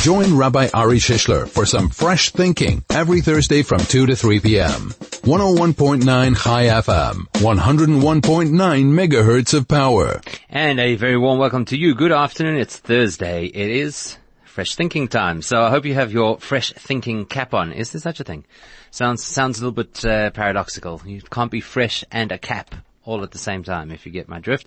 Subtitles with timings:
[0.00, 4.94] Join Rabbi Ari Shishler for some fresh thinking every Thursday from 2 to 3 p.m.
[5.28, 10.22] 101.9 Chai FM, 101.9 megahertz of power.
[10.48, 11.94] And a very warm welcome to you.
[11.94, 12.56] Good afternoon.
[12.56, 13.44] It's Thursday.
[13.44, 14.16] It is
[14.46, 15.42] fresh thinking time.
[15.42, 17.70] So I hope you have your fresh thinking cap on.
[17.70, 18.46] Is there such a thing?
[18.90, 21.02] Sounds, sounds a little bit uh, paradoxical.
[21.04, 22.74] You can't be fresh and a cap
[23.04, 24.66] all at the same time, if you get my drift.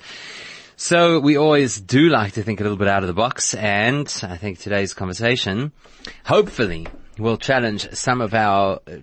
[0.76, 4.08] So we always do like to think a little bit out of the box, and
[4.24, 5.72] I think today's conversation,
[6.26, 6.88] hopefully,
[7.20, 8.96] will challenge some of our uh,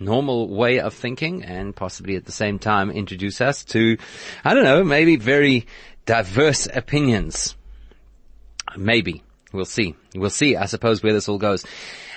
[0.00, 3.98] normal way of thinking and possibly at the same time introduce us to,
[4.44, 5.66] I don't know, maybe very
[6.06, 7.54] diverse opinions.
[8.76, 9.22] Maybe.
[9.52, 9.94] We'll see.
[10.14, 11.64] We'll see, I suppose, where this all goes.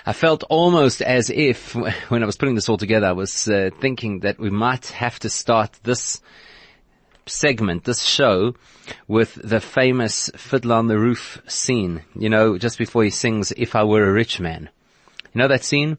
[0.06, 1.76] I felt almost as if,
[2.10, 5.20] when I was putting this all together, I was uh, thinking that we might have
[5.20, 6.22] to start this
[7.26, 8.56] segment, this show,
[9.08, 12.04] with the famous Fiddler on the Roof scene.
[12.16, 14.70] You know, just before he sings, If I Were a Rich Man.
[15.34, 15.98] You know that scene?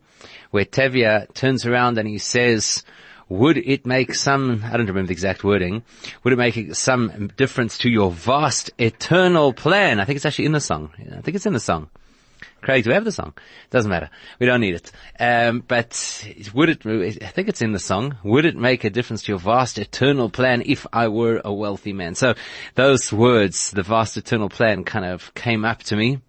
[0.51, 2.85] Where Tevye turns around and he says,
[3.29, 5.83] would it make some, I don't remember the exact wording,
[6.23, 9.99] would it make some difference to your vast eternal plan?
[9.99, 10.91] I think it's actually in the song.
[10.99, 11.91] I think it's in the song.
[12.65, 13.35] Craig, do we have the song?
[13.69, 14.09] Doesn't matter.
[14.41, 14.91] We don't need it.
[15.21, 16.87] Um, but would it,
[17.23, 20.31] I think it's in the song, would it make a difference to your vast eternal
[20.31, 22.15] plan if I were a wealthy man?
[22.15, 22.35] So
[22.75, 26.21] those words, the vast eternal plan kind of came up to me.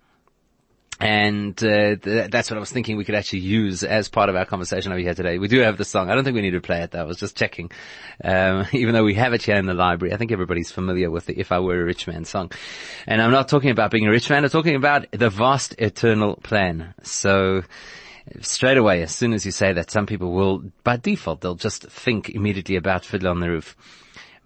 [1.00, 4.36] And uh, th- that's what I was thinking we could actually use as part of
[4.36, 5.38] our conversation over here today.
[5.38, 6.10] We do have the song.
[6.10, 7.02] I don't think we need to play it though.
[7.02, 7.70] I was just checking.
[8.24, 11.26] Um, even though we have it here in the library, I think everybody's familiar with
[11.26, 12.52] the If I Were a Rich Man song.
[13.08, 14.46] And I'm not talking about being a rich man.
[14.46, 16.94] I'm talking about the vast eternal plan.
[17.04, 17.64] So
[18.40, 21.84] straight away, as soon as you say that, some people will, by default, they'll just
[21.84, 23.76] think immediately about Fiddler on the Roof.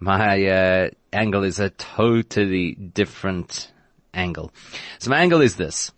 [0.00, 3.70] My uh, angle is a totally different
[4.12, 4.50] angle.
[4.98, 5.92] So my angle is this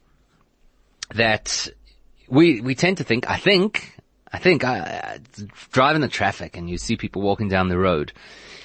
[1.15, 1.69] that
[2.29, 3.29] we we tend to think.
[3.29, 3.97] I think.
[4.35, 5.19] I think I, I
[5.73, 8.15] driving the traffic and you see people walking down the road,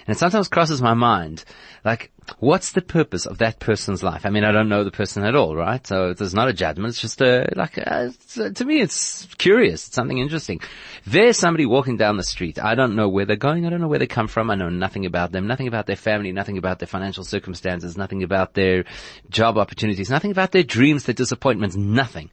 [0.07, 1.43] and it sometimes crosses my mind,
[1.83, 4.25] like, what's the purpose of that person's life?
[4.25, 5.85] I mean, I don't know the person at all, right?
[5.85, 6.91] So there's not a judgment.
[6.91, 9.87] It's just a, like, uh, a, a, uh, to me, it's curious.
[9.87, 10.61] It's something interesting.
[11.05, 12.57] There's somebody walking down the street.
[12.57, 13.65] I don't know where they're going.
[13.65, 14.49] I don't know where they come from.
[14.49, 18.23] I know nothing about them, nothing about their family, nothing about their financial circumstances, nothing
[18.23, 18.85] about their
[19.29, 22.29] job opportunities, nothing about their dreams, their disappointments, nothing.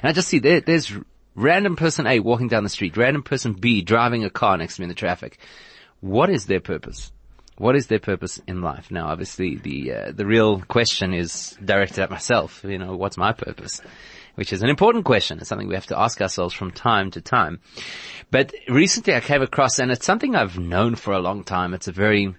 [0.00, 0.92] And I just see there, there's
[1.34, 4.82] random person A walking down the street, random person B driving a car next to
[4.82, 5.38] me in the traffic.
[6.00, 7.10] What is their purpose?
[7.58, 8.90] What is their purpose in life?
[8.90, 12.62] Now, obviously, the uh, the real question is directed at myself.
[12.64, 13.80] You know, what's my purpose?
[14.34, 15.38] Which is an important question.
[15.38, 17.60] It's something we have to ask ourselves from time to time.
[18.30, 21.72] But recently, I came across, and it's something I've known for a long time.
[21.72, 22.34] It's a very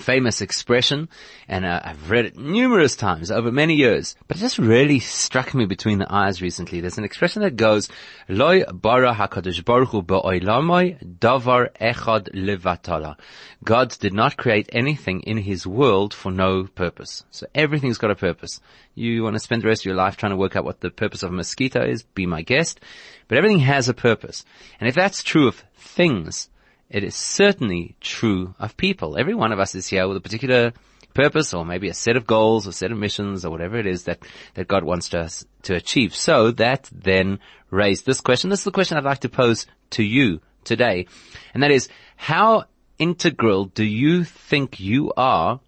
[0.00, 1.08] famous expression,
[1.46, 5.54] and uh, I've read it numerous times over many years, but it just really struck
[5.54, 6.80] me between the eyes recently.
[6.80, 7.88] There's an expression that goes,
[8.28, 13.16] Loi bara hakadosh baruch hu davar echad levatala.
[13.64, 17.24] God did not create anything in his world for no purpose.
[17.30, 18.60] So everything's got a purpose.
[18.94, 20.90] You want to spend the rest of your life trying to work out what the
[20.90, 22.80] purpose of a mosquito is, be my guest.
[23.28, 24.44] But everything has a purpose.
[24.80, 26.49] And if that's true of things,
[26.90, 29.16] it is certainly true of people.
[29.16, 30.72] Every one of us is here with a particular
[31.14, 34.04] purpose or maybe a set of goals or set of missions or whatever it is
[34.04, 34.18] that,
[34.54, 36.14] that God wants us to achieve.
[36.14, 37.38] So that then
[37.70, 38.50] raised this question.
[38.50, 41.06] This is the question I'd like to pose to you today.
[41.54, 42.64] And that is, how
[42.98, 45.60] integral do you think you are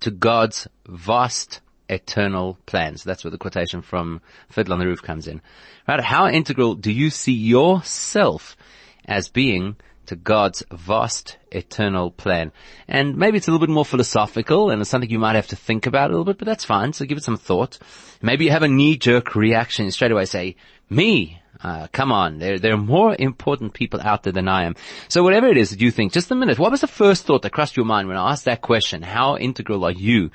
[0.00, 3.04] to God's vast eternal plans?
[3.04, 4.20] That's where the quotation from
[4.50, 5.40] Fiddler on the Roof comes in.
[5.86, 6.00] Right?
[6.00, 8.56] How integral do you see yourself
[9.04, 9.76] as being
[10.06, 12.52] to God's vast eternal plan.
[12.88, 15.56] And maybe it's a little bit more philosophical and it's something you might have to
[15.56, 16.92] think about a little bit, but that's fine.
[16.92, 17.78] So give it some thought.
[18.22, 20.56] Maybe you have a knee-jerk reaction and straight away say,
[20.88, 24.74] me, uh, come on, there, there are more important people out there than I am.
[25.08, 27.40] So whatever it is that you think, just a minute, what was the first thought
[27.42, 29.02] that crossed your mind when I asked that question?
[29.02, 30.30] How integral are you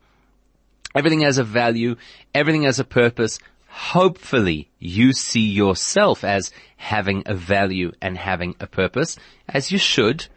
[0.96, 1.98] Everything has a value.
[2.34, 3.40] Everything has a purpose.
[3.68, 9.18] Hopefully you see yourself as having a value and having a purpose,
[9.50, 10.28] as you should.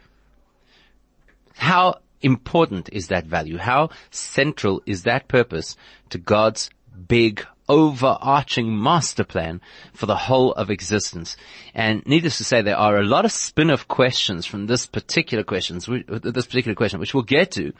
[1.54, 3.58] How important is that value?
[3.58, 5.76] How central is that purpose
[6.10, 6.68] to God's
[7.06, 9.60] big overarching master plan
[9.92, 11.36] for the whole of existence.
[11.74, 15.86] And needless to say, there are a lot of spin-off questions from this particular questions,
[15.86, 17.72] this particular question, which we'll get to,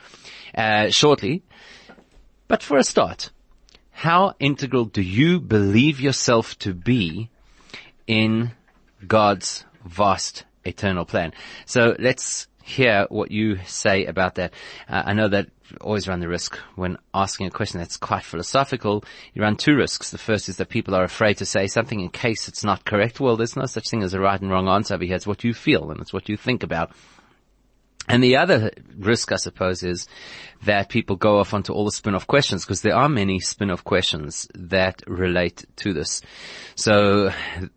[0.54, 1.42] uh, shortly.
[2.48, 3.30] But for a start,
[3.90, 7.30] how integral do you believe yourself to be
[8.06, 8.52] in
[9.06, 11.32] God's vast eternal plan?
[11.66, 14.52] So let's hear what you say about that.
[14.88, 15.48] Uh, I know that
[15.80, 19.04] always run the risk when asking a question that's quite philosophical.
[19.34, 20.10] You run two risks.
[20.10, 23.20] The first is that people are afraid to say something in case it's not correct.
[23.20, 25.16] Well, there's no such thing as a right and wrong answer over here.
[25.16, 26.92] It's what you feel and it's what you think about.
[28.08, 30.08] And the other risk, I suppose, is
[30.64, 34.48] that people go off onto all the spin-off questions because there are many spin-off questions
[34.54, 36.22] that relate to this.
[36.74, 37.30] So,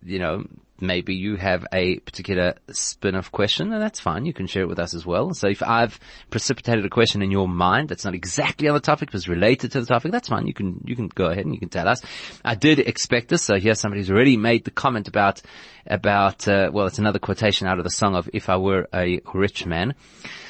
[0.03, 0.45] you know,
[0.81, 4.25] maybe you have a particular spin-off question, and that's fine.
[4.25, 5.33] You can share it with us as well.
[5.33, 5.99] So if I've
[6.29, 9.71] precipitated a question in your mind that's not exactly on the topic, but is related
[9.73, 10.47] to the topic, that's fine.
[10.47, 12.01] You can, you can go ahead and you can tell us.
[12.43, 13.43] I did expect this.
[13.43, 15.41] So here somebody's already made the comment about,
[15.85, 19.21] about, uh, well, it's another quotation out of the song of If I Were a
[19.33, 19.95] Rich Man.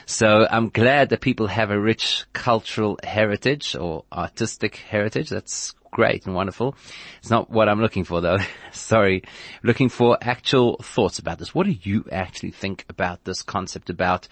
[0.05, 5.29] So I'm glad that people have a rich cultural heritage or artistic heritage.
[5.29, 6.75] That's great and wonderful.
[7.19, 8.39] It's not what I'm looking for though.
[8.71, 9.23] Sorry.
[9.61, 11.53] Looking for actual thoughts about this.
[11.53, 14.27] What do you actually think about this concept about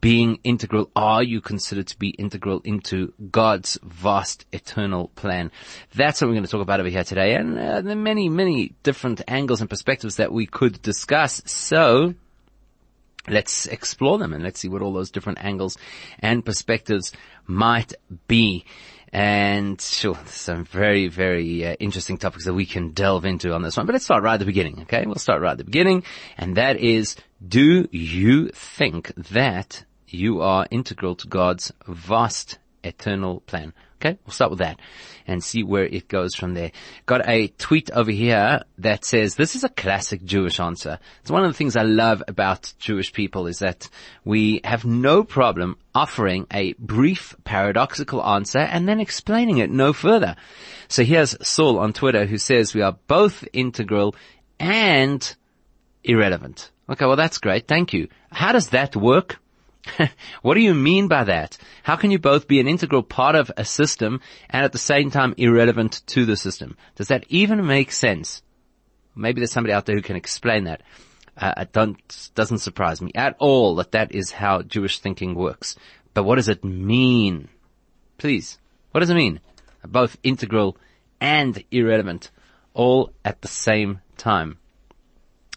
[0.00, 0.90] being integral?
[0.94, 5.50] Are you considered to be integral into God's vast eternal plan?
[5.94, 7.34] That's what we're going to talk about over here today.
[7.34, 11.42] And uh, there are many, many different angles and perspectives that we could discuss.
[11.46, 12.14] So,
[13.28, 15.76] let's explore them and let's see what all those different angles
[16.20, 17.12] and perspectives
[17.46, 17.94] might
[18.28, 18.64] be.
[19.12, 23.76] And sure, some very, very uh, interesting topics that we can delve into on this
[23.76, 23.86] one.
[23.86, 25.02] But let's start right at the beginning, okay?
[25.04, 26.04] We'll start right at the beginning.
[26.38, 27.16] And that is,
[27.46, 33.72] do you think that you are integral to God's vast eternal plan?
[34.00, 34.80] Okay, we'll start with that
[35.26, 36.72] and see where it goes from there.
[37.04, 40.98] Got a tweet over here that says, this is a classic Jewish answer.
[41.20, 43.90] It's one of the things I love about Jewish people is that
[44.24, 50.34] we have no problem offering a brief paradoxical answer and then explaining it no further.
[50.88, 54.16] So here's Saul on Twitter who says we are both integral
[54.58, 55.36] and
[56.02, 56.70] irrelevant.
[56.88, 57.68] Okay, well that's great.
[57.68, 58.08] Thank you.
[58.32, 59.38] How does that work?
[60.42, 61.56] what do you mean by that?
[61.82, 65.10] How can you both be an integral part of a system and at the same
[65.10, 66.76] time irrelevant to the system?
[66.96, 68.42] Does that even make sense?
[69.14, 70.82] Maybe there's somebody out there who can explain that.
[71.36, 75.76] Uh, it don't, doesn't surprise me at all that that is how Jewish thinking works.
[76.12, 77.48] But what does it mean?
[78.18, 78.58] Please,
[78.90, 79.40] what does it mean?
[79.86, 80.76] Both integral
[81.20, 82.30] and irrelevant,
[82.74, 84.58] all at the same time.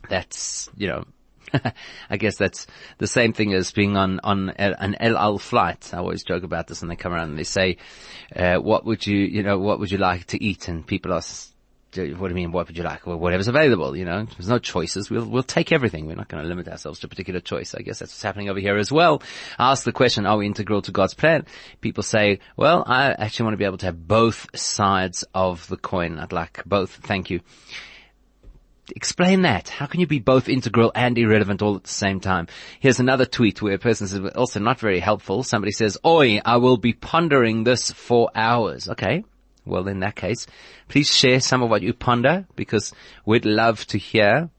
[0.09, 1.05] That's, you know,
[2.09, 2.67] I guess that's
[2.97, 5.91] the same thing as being on, on an El Al flight.
[5.93, 7.77] I always joke about this and they come around and they say,
[8.35, 10.67] uh, what would you, you know, what would you like to eat?
[10.67, 11.53] And people ask,
[11.95, 12.51] what do you mean?
[12.51, 13.05] What would you like?
[13.05, 15.09] Well, whatever's available, you know, there's no choices.
[15.09, 16.07] We'll, we'll take everything.
[16.07, 17.75] We're not going to limit ourselves to a particular choice.
[17.75, 19.21] I guess that's what's happening over here as well.
[19.59, 21.45] I ask the question, are we integral to God's plan?
[21.81, 25.77] People say, well, I actually want to be able to have both sides of the
[25.77, 26.17] coin.
[26.19, 26.91] I'd like both.
[27.03, 27.41] Thank you.
[28.89, 29.69] Explain that.
[29.69, 32.47] How can you be both integral and irrelevant all at the same time?
[32.81, 35.43] Here's another tweet where a person says, also not very helpful.
[35.43, 38.89] Somebody says, Oi, I will be pondering this for hours.
[38.89, 39.23] Okay.
[39.65, 40.47] Well, in that case,
[40.89, 42.91] please share some of what you ponder because
[43.25, 44.49] we'd love to hear.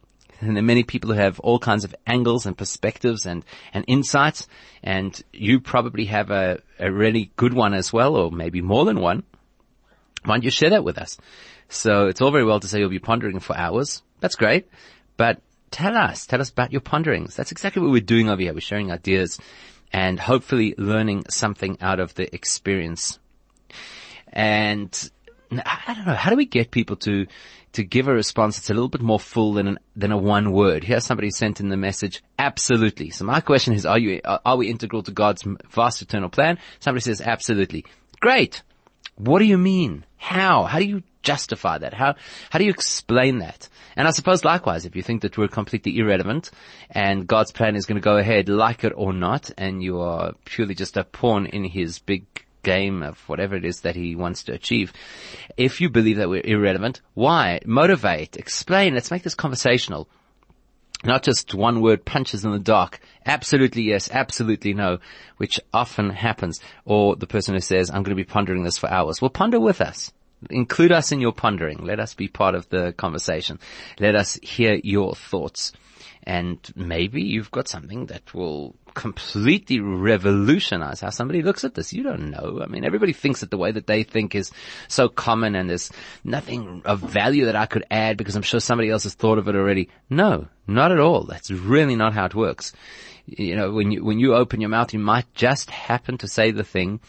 [0.41, 3.85] And there are many people who have all kinds of angles and perspectives and, and
[3.87, 4.47] insights.
[4.83, 9.01] And you probably have a, a really good one as well, or maybe more than
[9.01, 9.25] one.
[10.25, 11.19] Why don't you share that with us?
[11.69, 14.03] So it's all very well to say you'll be pondering for hours.
[14.25, 14.71] That's great.
[15.19, 17.37] But tell us, tell us about your ponderings.
[17.37, 18.55] That's exactly what we're doing over here.
[18.55, 19.39] We're sharing ideas
[19.93, 23.19] and hopefully learning something out of the experience.
[24.33, 25.11] And
[25.53, 27.27] I don't know, how do we get people to,
[27.75, 30.53] to give a response that's a little bit more full than an, than a one
[30.53, 30.85] word?
[30.85, 33.11] Here's somebody sent in the message, absolutely.
[33.11, 36.59] So my question is, are you, are we integral to God's vast eternal plan?
[36.81, 37.85] Somebody says, absolutely.
[38.21, 38.63] Great.
[39.17, 40.07] What do you mean?
[40.17, 40.65] How?
[40.65, 41.93] How do you justify that?
[41.93, 42.15] How,
[42.49, 43.69] how do you explain that?
[43.97, 46.51] And I suppose likewise, if you think that we're completely irrelevant
[46.91, 50.33] and God's plan is going to go ahead like it or not, and you are
[50.45, 52.27] purely just a pawn in his big
[52.63, 54.93] game of whatever it is that he wants to achieve.
[55.57, 57.61] If you believe that we're irrelevant, why?
[57.65, 60.09] Motivate, explain, let's make this conversational.
[61.05, 62.99] Not just one word punches in the dark.
[63.27, 64.99] Absolutely yes, absolutely no,
[65.37, 66.61] which often happens.
[66.87, 69.21] Or the person who says, I'm going to be pondering this for hours.
[69.21, 70.13] Well, ponder with us.
[70.51, 71.85] Include us in your pondering.
[71.85, 73.59] Let us be part of the conversation.
[73.99, 75.73] Let us hear your thoughts.
[76.23, 81.93] And maybe you've got something that will completely revolutionize how somebody looks at this.
[81.93, 82.61] You don't know.
[82.63, 84.51] I mean, everybody thinks that the way that they think is
[84.89, 85.91] so common and there's
[86.23, 89.49] nothing of value that I could add because I'm sure somebody else has thought of
[89.49, 89.89] it already.
[90.09, 91.25] No, not at all.
[91.25, 92.73] That's really not how it works.
[93.27, 96.51] You know, when you, when you open your mouth, you might just happen to say
[96.51, 97.01] the thing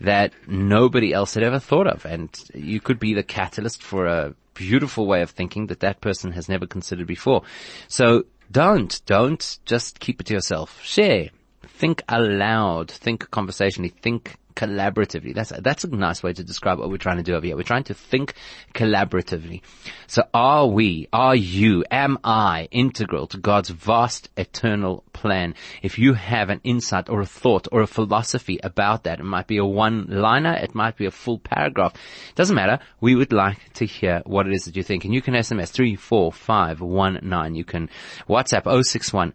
[0.00, 2.04] that nobody else had ever thought of.
[2.06, 6.32] And you could be the catalyst for a beautiful way of thinking that that person
[6.32, 7.42] has never considered before.
[7.88, 10.82] So don't, don't just keep it to yourself.
[10.82, 11.30] Share.
[11.66, 12.90] Think aloud.
[12.90, 13.88] Think conversationally.
[13.88, 15.34] Think collaboratively.
[15.34, 17.56] That's, that's a nice way to describe what we're trying to do over here.
[17.56, 18.34] We're trying to think
[18.74, 19.62] collaboratively.
[20.06, 25.54] So are we, are you, am I integral to God's vast eternal plan?
[25.82, 29.46] If you have an insight or a thought or a philosophy about that, it might
[29.46, 31.94] be a one liner, it might be a full paragraph.
[32.28, 32.78] It Doesn't matter.
[33.00, 35.04] We would like to hear what it is that you think.
[35.04, 37.54] And you can SMS 34519.
[37.54, 37.90] You can
[38.28, 39.34] WhatsApp 061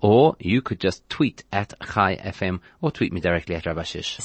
[0.00, 4.18] or you could just tweet at Chai FM or tweet me directly at Rabbi Shish.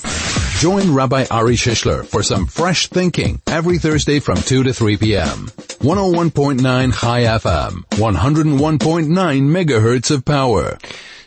[0.60, 5.48] Join Rabbi Ari Shishler for some fresh thinking every Thursday from 2 to 3 p.m.
[5.79, 10.77] 101.9 Chai FM, 101.9 megahertz of power.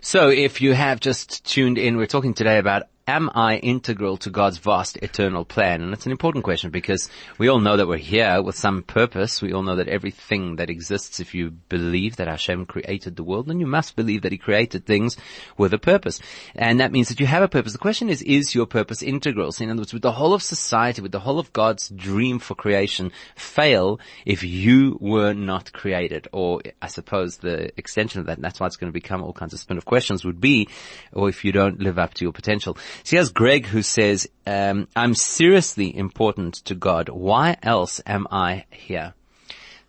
[0.01, 4.31] So if you have just tuned in, we're talking today about am I integral to
[4.31, 5.81] God's vast eternal plan?
[5.81, 7.09] And it's an important question because
[7.39, 9.41] we all know that we're here with some purpose.
[9.41, 13.47] We all know that everything that exists, if you believe that Hashem created the world,
[13.47, 15.17] then you must believe that He created things
[15.57, 16.21] with a purpose.
[16.57, 17.73] And that means that you have a purpose.
[17.73, 19.53] The question is, is your purpose integral?
[19.53, 22.41] So in other words, would the whole of society, would the whole of God's dream
[22.41, 26.27] for creation fail if you were not created?
[26.33, 29.33] Or I suppose the extension of that, and that's why it's going to become all
[29.33, 30.69] kinds of spin-off questions would be,
[31.13, 32.77] or if you don't live up to your potential.
[33.05, 37.09] So here's Greg who says, um, I'm seriously important to God.
[37.09, 39.15] Why else am I here?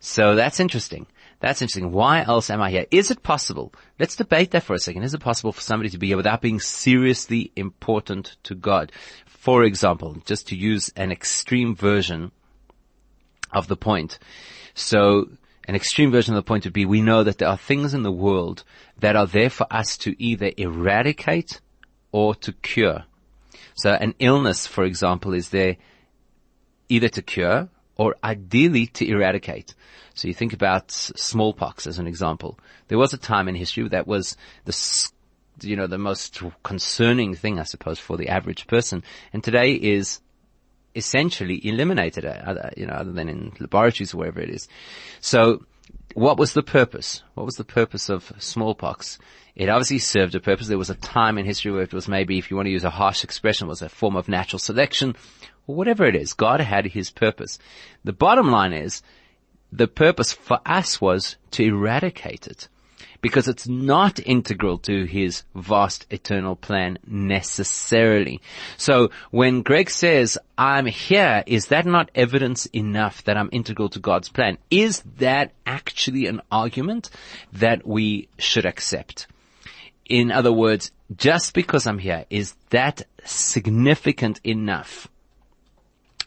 [0.00, 1.06] So that's interesting.
[1.40, 1.92] That's interesting.
[1.92, 2.86] Why else am I here?
[2.90, 3.72] Is it possible?
[3.98, 5.04] Let's debate that for a second.
[5.04, 8.92] Is it possible for somebody to be here without being seriously important to God?
[9.26, 12.32] For example, just to use an extreme version
[13.52, 14.18] of the point.
[14.74, 15.28] So
[15.66, 18.02] an extreme version of the point would be we know that there are things in
[18.02, 18.64] the world
[18.98, 21.60] that are there for us to either eradicate
[22.12, 23.04] or to cure.
[23.74, 25.76] So an illness, for example, is there
[26.88, 29.74] either to cure or ideally to eradicate.
[30.14, 32.58] So you think about smallpox as an example.
[32.88, 35.10] There was a time in history that was the,
[35.62, 39.02] you know, the most concerning thing, I suppose, for the average person.
[39.32, 40.20] And today is
[40.94, 44.68] essentially eliminated, uh, you know, other than in laboratories or wherever it is.
[45.20, 45.64] So
[46.14, 47.22] what was the purpose?
[47.34, 49.18] What was the purpose of smallpox?
[49.54, 50.68] It obviously served a purpose.
[50.68, 52.84] There was a time in history where it was maybe, if you want to use
[52.84, 55.16] a harsh expression, was a form of natural selection,
[55.66, 56.32] or whatever it is.
[56.32, 57.58] God had his purpose.
[58.04, 59.02] The bottom line is,
[59.70, 62.68] the purpose for us was to eradicate it
[63.20, 68.40] because it's not integral to his vast eternal plan necessarily.
[68.76, 73.98] So when Greg says, I'm here, is that not evidence enough that I'm integral to
[73.98, 74.58] God's plan?
[74.70, 77.10] Is that actually an argument
[77.52, 79.26] that we should accept?
[80.08, 85.08] In other words, just because I'm here, is that significant enough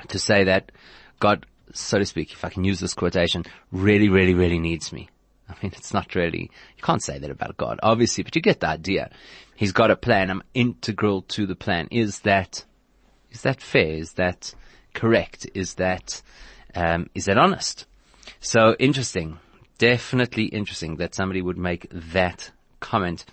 [0.09, 0.71] to say that
[1.19, 5.09] God, so to speak, if I can use this quotation, really, really, really needs me?
[5.51, 8.59] I mean, it's not really, you can't say that about God, obviously, but you get
[8.59, 9.11] the idea.
[9.55, 10.29] He's got a plan.
[10.29, 11.87] I'm integral to the plan.
[11.91, 12.65] Is that,
[13.31, 13.93] is that fair?
[13.93, 14.53] Is that
[14.93, 15.47] correct?
[15.53, 16.21] Is that,
[16.75, 17.85] um, is that honest?
[18.39, 19.37] So interesting.
[19.77, 23.25] Definitely interesting that somebody would make that comment.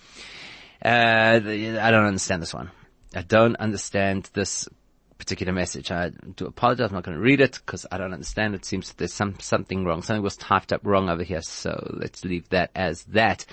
[0.84, 2.70] Uh, I don't understand this one.
[3.14, 4.68] I don't understand this
[5.18, 5.90] particular message.
[5.90, 6.88] I do apologize.
[6.88, 8.54] I'm not going to read it because I don't understand.
[8.54, 10.02] It seems that there's some, something wrong.
[10.02, 11.42] Something was typed up wrong over here.
[11.42, 13.44] So let's leave that as that.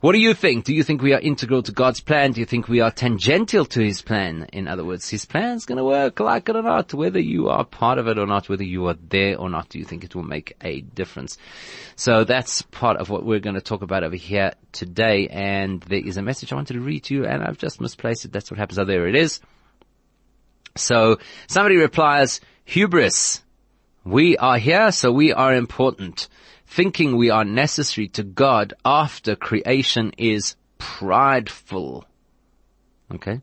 [0.00, 0.64] What do you think?
[0.64, 2.32] Do you think we are integral to God's plan?
[2.32, 4.46] Do you think we are tangential to His plan?
[4.52, 7.64] In other words, His plan's going to work like it or not, whether you are
[7.64, 9.68] part of it or not, whether you are there or not.
[9.68, 11.36] Do you think it will make a difference?
[11.94, 15.28] So that's part of what we're going to talk about over here today.
[15.28, 18.24] And there is a message I wanted to read to you and I've just misplaced
[18.24, 18.32] it.
[18.32, 18.78] That's what happens.
[18.78, 19.40] Oh, there it is.
[20.76, 23.42] So somebody replies, hubris.
[24.04, 26.28] We are here, so we are important.
[26.66, 32.04] Thinking we are necessary to God after creation is prideful.
[33.14, 33.42] Okay?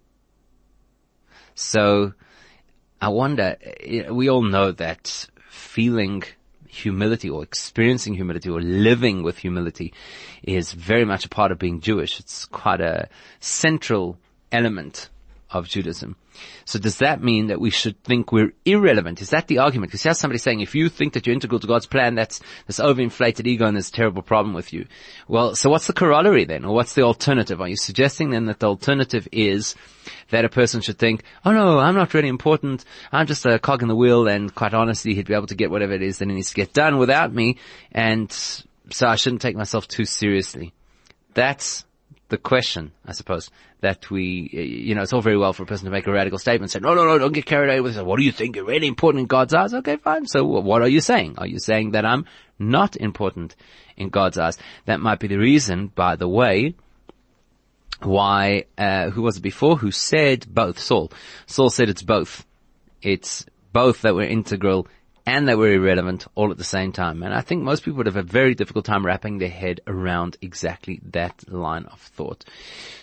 [1.53, 2.13] So,
[3.01, 6.24] I wonder, eh, we all know that feeling
[6.67, 9.93] humility or experiencing humility or living with humility
[10.43, 12.19] is very much a part of being Jewish.
[12.19, 13.09] It's quite a
[13.39, 14.17] central
[14.51, 15.09] element
[15.51, 16.15] of Judaism.
[16.65, 19.21] So does that mean that we should think we're irrelevant?
[19.21, 19.91] Is that the argument?
[19.91, 22.79] Because here's somebody saying, if you think that you're integral to God's plan, that's this
[22.79, 24.85] overinflated ego and a terrible problem with you.
[25.27, 26.65] Well, so what's the corollary then?
[26.65, 27.61] Or what's the alternative?
[27.61, 29.75] Are you suggesting then that the alternative is
[30.29, 32.85] that a person should think, oh no, I'm not really important.
[33.11, 35.71] I'm just a cog in the wheel and quite honestly, he'd be able to get
[35.71, 37.57] whatever it is that he needs to get done without me.
[37.91, 40.73] And so I shouldn't take myself too seriously.
[41.33, 41.85] That's
[42.29, 43.50] the question, I suppose,
[43.81, 46.39] that we, you know, it's all very well for a person to make a radical
[46.39, 48.05] statement, say, no, no, no, don't get carried away with it.
[48.05, 48.55] What do you think?
[48.55, 49.74] You're really important in God's eyes?
[49.74, 50.27] Okay, fine.
[50.27, 51.36] So what are you saying?
[51.38, 52.25] Are you saying that I'm
[52.57, 53.55] not important
[53.98, 54.57] in God's eyes?
[54.86, 56.75] That might be the reason, by the way,
[58.01, 60.79] why, uh, who was it before who said both?
[60.79, 61.12] Saul.
[61.48, 62.45] Saul said it's both.
[63.01, 64.88] It's both that we're integral
[65.25, 67.23] and they were irrelevant all at the same time.
[67.23, 70.38] And I think most people would have a very difficult time wrapping their head around
[70.41, 72.45] exactly that line of thought.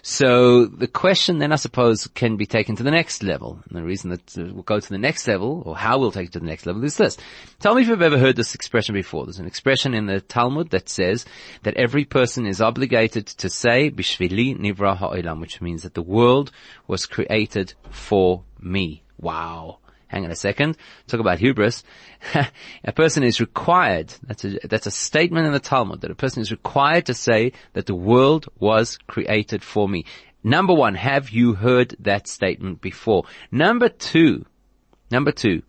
[0.02, 3.60] So the question then I suppose can be taken to the next level.
[3.68, 6.28] And the reason that uh, we'll go to the next level or how we'll take
[6.28, 7.16] it to the next level is this.
[7.60, 9.24] Tell me if you've ever heard this expression before.
[9.24, 11.26] There's an expression in the Talmud that says
[11.62, 16.50] that every person is obligated to say Bishvili Nivra Ha'olam, which means that the world
[16.86, 19.02] was created for me.
[19.18, 19.78] Wow
[20.16, 21.84] hang on a second, talk about hubris.
[22.84, 26.40] a person is required, that's a, that's a statement in the Talmud, that a person
[26.40, 30.06] is required to say that the world was created for me.
[30.42, 33.24] Number one, have you heard that statement before?
[33.50, 34.46] Number two,
[35.10, 35.62] number two,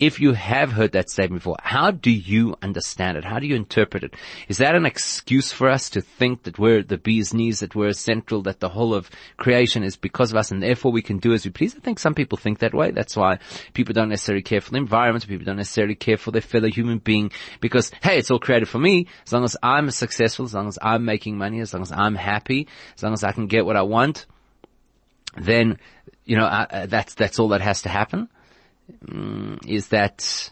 [0.00, 3.24] if you have heard that statement before, how do you understand it?
[3.24, 4.14] How do you interpret it?
[4.48, 7.92] Is that an excuse for us to think that we're the bee's knees, that we're
[7.92, 11.34] central, that the whole of creation is because of us and therefore we can do
[11.34, 11.76] as we please?
[11.76, 12.90] I think some people think that way.
[12.92, 13.40] That's why
[13.74, 15.28] people don't necessarily care for the environment.
[15.28, 17.30] People don't necessarily care for their fellow human being
[17.60, 19.06] because, hey, it's all created for me.
[19.26, 22.14] As long as I'm successful, as long as I'm making money, as long as I'm
[22.14, 24.24] happy, as long as I can get what I want,
[25.36, 25.78] then,
[26.24, 28.30] you know, I, that's, that's all that has to happen.
[29.04, 30.50] Mm, is that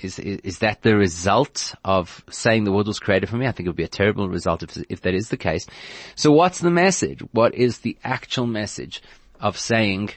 [0.00, 3.46] is, is that the result of saying the world was created for me?
[3.46, 5.66] I think it would be a terrible result if, if that is the case.
[6.14, 7.20] So what's the message?
[7.32, 9.02] What is the actual message
[9.40, 10.10] of saying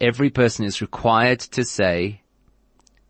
[0.00, 2.22] every person is required to say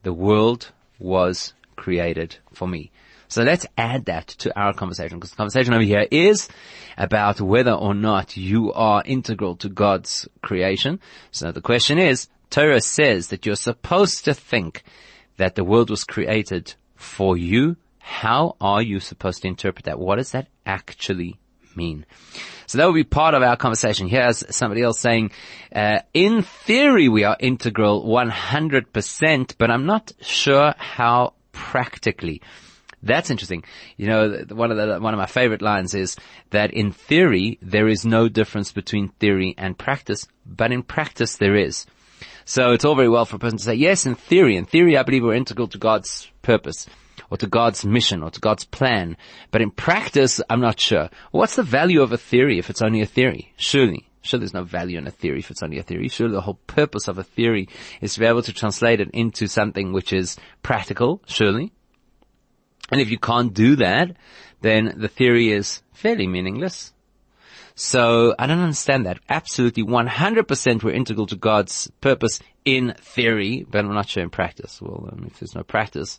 [0.03, 2.91] the world was created for me?
[3.29, 6.49] So let's add that to our conversation because the conversation over here is
[6.97, 11.01] about whether or not you are integral to God's creation.
[11.31, 14.83] So the question is, Torah says that you're supposed to think
[15.37, 17.77] that the world was created for you.
[17.99, 19.99] How are you supposed to interpret that?
[19.99, 21.39] What does that actually
[21.75, 22.07] mean?
[22.67, 24.09] So that will be part of our conversation.
[24.09, 25.33] Here's somebody else saying,
[25.75, 32.43] uh, in theory we are integral 100%, but I'm not sure how practically.
[33.03, 33.65] That's interesting.
[33.99, 36.17] You know, one of the, one of my favorite lines is
[36.51, 41.55] that in theory, there is no difference between theory and practice, but in practice there
[41.55, 41.85] is.
[42.45, 44.97] So it's all very well for a person to say, yes, in theory, in theory
[44.97, 46.87] I believe we're integral to God's purpose
[47.31, 49.17] or to God's mission or to God's plan.
[49.51, 51.09] But in practice, I'm not sure.
[51.31, 53.53] What's the value of a theory if it's only a theory?
[53.57, 54.09] Surely.
[54.23, 56.09] Sure, there's no value in a theory if it's only a theory.
[56.09, 57.69] Sure, the whole purpose of a theory
[58.01, 61.73] is to be able to translate it into something which is practical, surely.
[62.91, 64.17] And if you can't do that,
[64.63, 66.94] then the theory is fairly meaningless.
[67.75, 69.19] So I don't understand that.
[69.29, 74.81] Absolutely 100% we're integral to God's purpose in theory, but I'm not sure in practice.
[74.81, 76.19] Well, um, if there's no practice,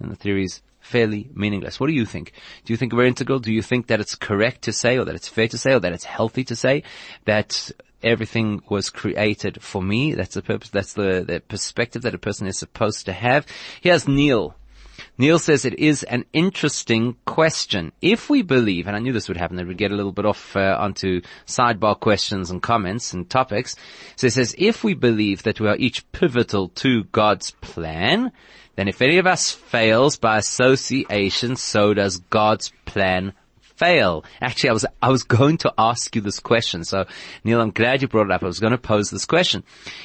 [0.00, 1.80] then the theory is fairly meaningless.
[1.80, 2.32] What do you think?
[2.64, 3.40] Do you think we're integral?
[3.40, 5.80] Do you think that it's correct to say or that it's fair to say or
[5.80, 6.84] that it's healthy to say
[7.24, 7.70] that
[8.02, 10.14] everything was created for me?
[10.14, 13.46] That's the purpose, that's the, the perspective that a person is supposed to have.
[13.80, 14.54] Here's Neil
[15.18, 17.92] Neil says it is an interesting question.
[18.00, 20.24] If we believe, and I knew this would happen, that we'd get a little bit
[20.24, 23.76] off uh, onto sidebar questions and comments and topics.
[24.16, 28.32] So he says, if we believe that we are each pivotal to God's plan,
[28.76, 34.24] then if any of us fails by association, so does God's plan fail?
[34.40, 36.84] Actually, I was, I was going to ask you this question.
[36.84, 37.04] So
[37.44, 38.42] Neil, I'm glad you brought it up.
[38.42, 39.62] I was going to pose this question.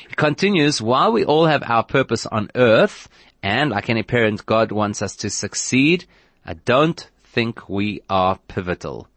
[0.10, 3.08] It continues, while we all have our purpose on earth,
[3.48, 6.06] and like any parent, God wants us to succeed.
[6.46, 9.08] I don't think we are pivotal.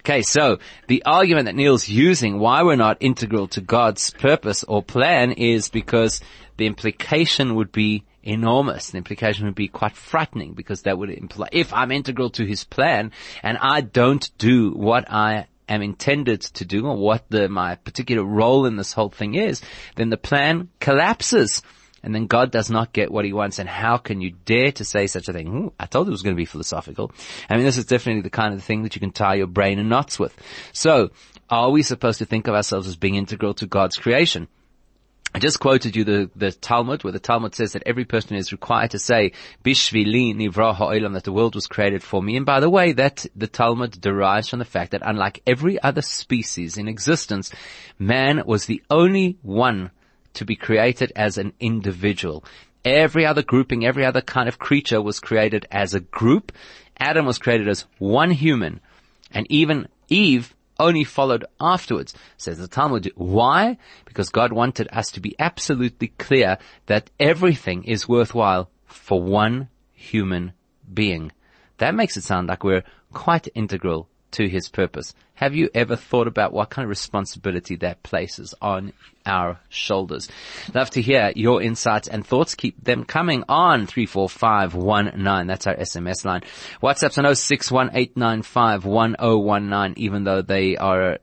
[0.00, 4.82] Okay, so the argument that Neil's using why we're not integral to God's purpose or
[4.82, 6.20] plan is because
[6.56, 8.90] the implication would be enormous.
[8.90, 12.64] The implication would be quite frightening because that would imply if I'm integral to his
[12.64, 17.76] plan and I don't do what I am intended to do or what the, my
[17.76, 19.62] particular role in this whole thing is,
[19.94, 21.62] then the plan collapses
[22.02, 23.58] and then God does not get what he wants.
[23.58, 25.48] And how can you dare to say such a thing?
[25.48, 27.12] Ooh, I told you it was going to be philosophical.
[27.48, 29.78] I mean, this is definitely the kind of thing that you can tie your brain
[29.78, 30.36] in knots with.
[30.72, 31.10] So,
[31.50, 34.46] Are we supposed to think of ourselves as being integral to God's creation?
[35.34, 38.52] I just quoted you the, the Talmud, where the Talmud says that every person is
[38.52, 39.32] required to say,
[39.64, 42.36] Bishvili nivra ha'olam, that the world was created for me.
[42.36, 46.02] And by the way, that the Talmud derives from the fact that unlike every other
[46.02, 47.52] species in existence,
[47.98, 49.90] man was the only one
[50.34, 52.44] to be created as an individual.
[52.84, 56.52] Every other grouping, every other kind of creature was created as a group.
[56.98, 58.80] Adam was created as one human.
[59.32, 63.12] And even Eve only followed afterwards, says the Talmud.
[63.14, 63.76] Why?
[64.06, 70.52] Because God wanted us to be absolutely clear that everything is worthwhile for one human
[70.92, 71.32] being.
[71.78, 75.14] That makes it sound like we're quite integral to his purpose.
[75.34, 78.92] Have you ever thought about what kind of responsibility that places on
[79.24, 80.28] our shoulders?
[80.74, 82.54] Love to hear your insights and thoughts.
[82.54, 85.46] Keep them coming on 34519.
[85.46, 86.42] That's our SMS line.
[86.82, 91.20] WhatsApp's on 0618951019, even though they are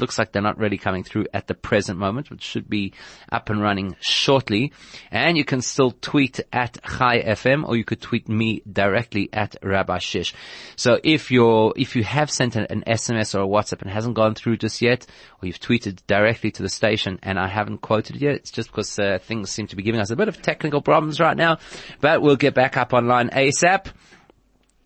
[0.00, 2.92] looks like they're not really coming through at the present moment, which should be
[3.30, 4.72] up and running shortly.
[5.10, 9.56] And you can still tweet at Chai FM or you could tweet me directly at
[9.62, 10.34] Rabbi Shish.
[10.76, 14.14] So if you're, if you have sent an, an SMS or a WhatsApp and hasn't
[14.14, 15.06] gone through just yet,
[15.42, 18.70] or you've tweeted directly to the station and I haven't quoted it yet, it's just
[18.70, 21.58] because uh, things seem to be giving us a bit of technical problems right now,
[22.00, 23.86] but we'll get back up online ASAP.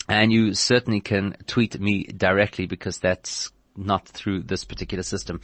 [0.06, 5.40] And you certainly can tweet me directly because that's not through this particular system.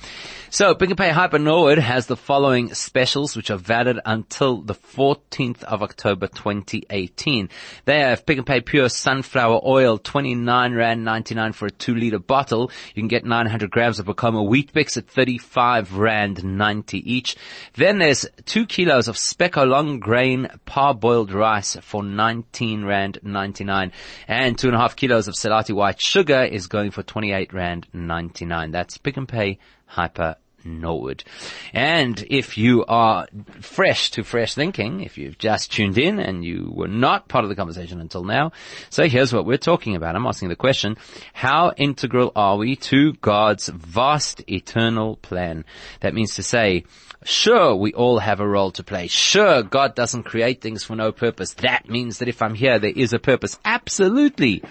[0.51, 4.75] So Pick n Pay Hyper Norwood has the following specials which are valid until the
[4.75, 7.49] 14th of October 2018.
[7.85, 12.19] They have Pick n Pay Pure Sunflower Oil, 29 Rand 99 for a 2 liter
[12.19, 12.71] bottle.
[12.95, 17.37] You can get 900 grams of Bokomo Wheat Bix at 35 Rand 90 each.
[17.75, 23.93] Then there's 2 kilos of Spekko long grain parboiled rice for 19 Rand 99
[24.29, 28.20] and 2.5 kilos of Selati white sugar is going for 28 Rand 99.
[28.21, 28.71] 99.
[28.71, 31.25] That's Pick and Pay Hyper Norwood.
[31.73, 33.27] And if you are
[33.61, 37.49] fresh to fresh thinking, if you've just tuned in and you were not part of
[37.49, 38.53] the conversation until now,
[38.91, 40.17] so here's what we're talking about.
[40.17, 40.99] I'm asking the question,
[41.33, 45.65] how integral are we to God's vast eternal plan?
[46.01, 46.85] That means to say,
[47.23, 49.07] Sure, we all have a role to play.
[49.07, 51.53] Sure, God doesn't create things for no purpose.
[51.55, 53.59] That means that if I'm here, there is a purpose.
[53.63, 54.63] Absolutely.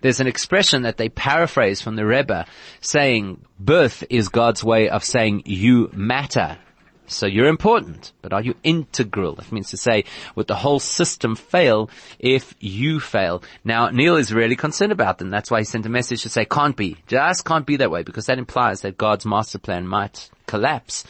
[0.00, 2.46] There's an expression that they paraphrase from the Rebbe
[2.80, 6.58] saying, birth is God's way of saying you matter.
[7.06, 9.34] So you're important, but are you integral?
[9.34, 10.04] That means to say,
[10.36, 13.42] would the whole system fail if you fail?
[13.64, 15.30] Now, Neil is really concerned about them.
[15.30, 16.98] That's why he sent a message to say, can't be.
[17.08, 21.04] Just can't be that way, because that implies that God's master plan might collapse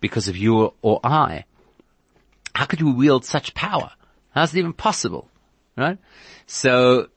[0.00, 1.44] because of you or I.
[2.54, 3.90] How could you wield such power?
[4.32, 5.28] How's it even possible?
[5.76, 5.98] Right?
[6.46, 7.08] So,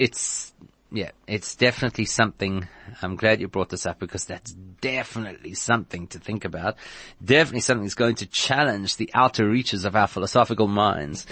[0.00, 0.54] it's,
[0.90, 2.66] yeah, it's definitely something.
[3.02, 6.76] I'm glad you brought this up because that's definitely something to think about.
[7.22, 11.26] Definitely something that's going to challenge the outer reaches of our philosophical minds.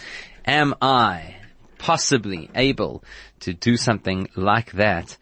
[0.44, 1.37] Am I
[1.78, 3.02] possibly able
[3.40, 5.16] to do something like that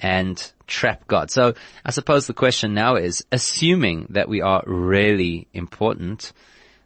[0.00, 1.32] and trap God?
[1.32, 6.32] So I suppose the question now is, assuming that we are really important,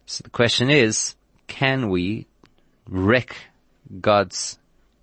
[0.07, 2.25] so the question is, can we
[2.89, 3.35] wreck
[4.01, 4.57] God's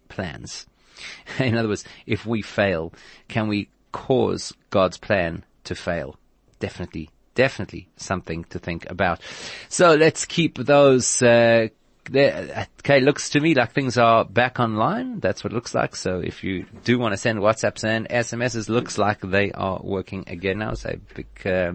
[0.09, 0.67] plans?
[1.39, 2.93] In other words, if we fail,
[3.29, 6.17] can we cause God's plan to fail?
[6.59, 9.21] Definitely, definitely something to think about.
[9.69, 11.69] So let's keep those, uh,
[12.11, 15.21] there, okay, looks to me like things are back online.
[15.21, 15.97] That's what it looks like.
[15.97, 20.25] So if you do want to send WhatsApps and SMSs, looks like they are working
[20.27, 20.75] again now.
[20.75, 21.73] So big uh,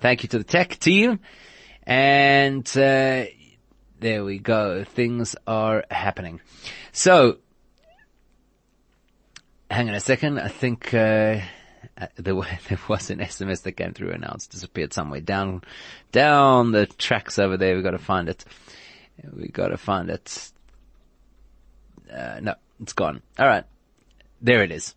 [0.00, 1.20] thank you to the tech team.
[1.84, 3.24] And uh,
[4.00, 4.84] there we go.
[4.84, 6.40] Things are happening.
[6.92, 7.38] So
[9.70, 10.38] hang on a second.
[10.38, 11.40] I think uh,
[11.98, 12.34] uh there,
[12.88, 15.62] was an SMS that came through and now it's disappeared somewhere down
[16.12, 17.74] down the tracks over there.
[17.74, 18.44] We've got to find it.
[19.32, 20.52] We've got to find it.
[22.12, 23.22] Uh, no, it's gone.
[23.38, 23.64] All right,
[24.40, 24.94] there it is.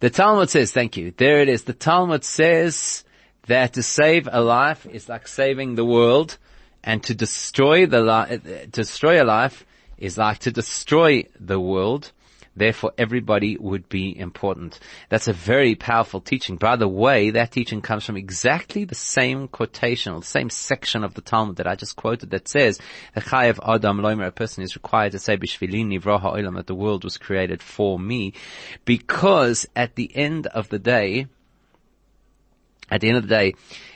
[0.00, 1.64] The Talmud says, "Thank you." There it is.
[1.64, 3.04] The Talmud says
[3.46, 6.38] that to save a life is like saving the world,
[6.82, 9.64] and to destroy the li- uh, destroy a life
[9.98, 12.12] is like to destroy the world.
[12.58, 14.78] Therefore, everybody would be important.
[15.08, 16.56] That's a very powerful teaching.
[16.56, 21.04] By the way, that teaching comes from exactly the same quotation, or the same section
[21.04, 22.78] of the Talmud that I just quoted that says,
[23.14, 26.74] the Chayav Adam Loimer, a person is required to say, Bishvili Nivra Ha'olam, that the
[26.74, 28.34] world was created for me.
[28.84, 31.26] Because at the end of the day,
[32.90, 33.54] at the end of the day,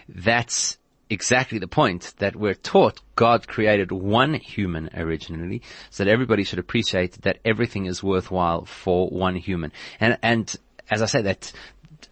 [0.09, 0.79] that's
[1.12, 6.59] exactly the point that we're taught God created one human originally, so that everybody should
[6.59, 9.72] appreciate that everything is worthwhile for one human.
[10.01, 10.55] And, and
[10.90, 11.53] as I say, that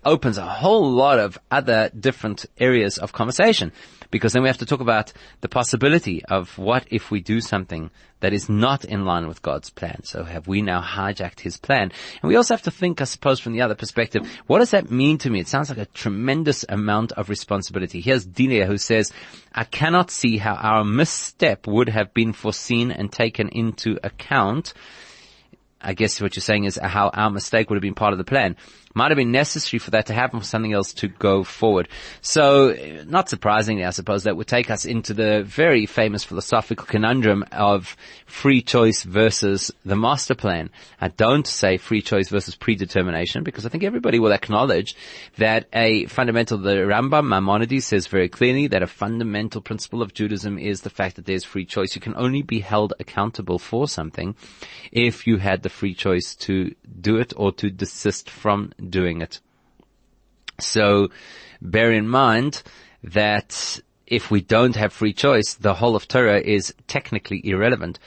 [0.04, 3.72] opens a whole lot of other different areas of conversation
[4.10, 7.90] because then we have to talk about the possibility of what if we do something
[8.20, 10.02] that is not in line with God's plan.
[10.04, 11.90] So have we now hijacked his plan?
[12.22, 14.90] And we also have to think, I suppose, from the other perspective, what does that
[14.90, 15.40] mean to me?
[15.40, 18.00] It sounds like a tremendous amount of responsibility.
[18.00, 19.12] Here's Delia who says,
[19.54, 24.74] I cannot see how our misstep would have been foreseen and taken into account.
[25.80, 28.24] I guess what you're saying is how our mistake would have been part of the
[28.24, 28.56] plan
[28.94, 31.88] might have been necessary for that to happen for something else to go forward.
[32.22, 32.76] So,
[33.06, 37.96] not surprisingly, I suppose that would take us into the very famous philosophical conundrum of
[38.26, 40.70] free choice versus the master plan.
[41.00, 44.96] I don't say free choice versus predetermination because I think everybody will acknowledge
[45.36, 50.58] that a fundamental, the Rambam Maimonides says very clearly that a fundamental principle of Judaism
[50.58, 51.94] is the fact that there's free choice.
[51.94, 54.34] You can only be held accountable for something
[54.90, 59.40] if you had the free choice to do it or to desist from doing it.
[60.58, 61.08] So
[61.60, 62.62] bear in mind
[63.02, 67.98] that if we don't have free choice, the whole of Torah is technically irrelevant.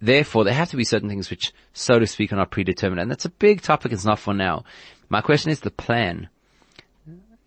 [0.00, 3.00] Therefore, there have to be certain things which, so to speak, are not predetermined.
[3.00, 3.92] And that's a big topic.
[3.92, 4.64] It's not for now.
[5.08, 6.28] My question is the plan.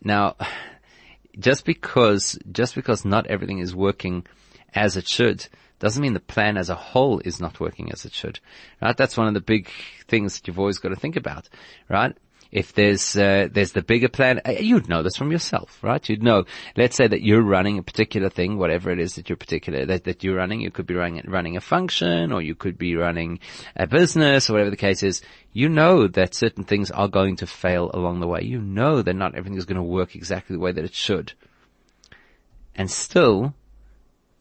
[0.04, 0.36] Now,
[1.40, 4.26] just because, just because not everything is working
[4.74, 5.48] as it should,
[5.80, 8.40] doesn't mean the plan as a whole is not working as it should.
[8.82, 8.96] Right?
[8.96, 9.70] That's one of the big
[10.08, 11.50] things that you've always got to think about.
[11.90, 12.16] Right?
[12.52, 16.08] If there's uh, there's the bigger plan, uh, you'd know this from yourself, right?
[16.08, 16.46] You'd know.
[16.78, 20.06] Let's say that you're running a particular thing, whatever it is that you're particular that,
[20.06, 20.62] that you're running.
[20.62, 23.40] You could be running running a function, or you could be running
[23.76, 25.22] a business, or whatever the case is.
[25.52, 28.44] You know that certain things are going to fail along the way.
[28.44, 31.34] You know that not everything is going to work exactly the way that it should,
[32.74, 33.54] and still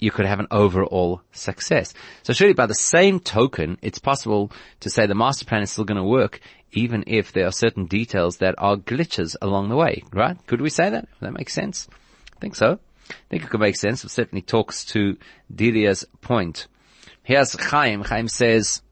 [0.05, 1.95] you could have an overall success.
[2.23, 5.85] So surely by the same token, it's possible to say the master plan is still
[5.85, 6.41] going to work
[6.73, 10.37] even if there are certain details that are glitches along the way, right?
[10.47, 11.09] Could we say that?
[11.21, 11.89] That makes sense?
[12.37, 12.79] I think so.
[13.09, 14.05] I think it could make sense.
[14.05, 15.17] It certainly talks to
[15.55, 16.67] Delia's point.
[17.23, 18.03] Here's Chaim.
[18.03, 18.83] Chaim says,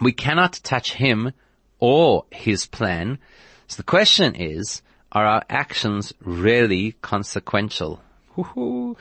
[0.00, 1.32] we cannot touch him
[1.78, 3.18] or his plan.
[3.66, 8.02] So the question is, are our actions really consequential?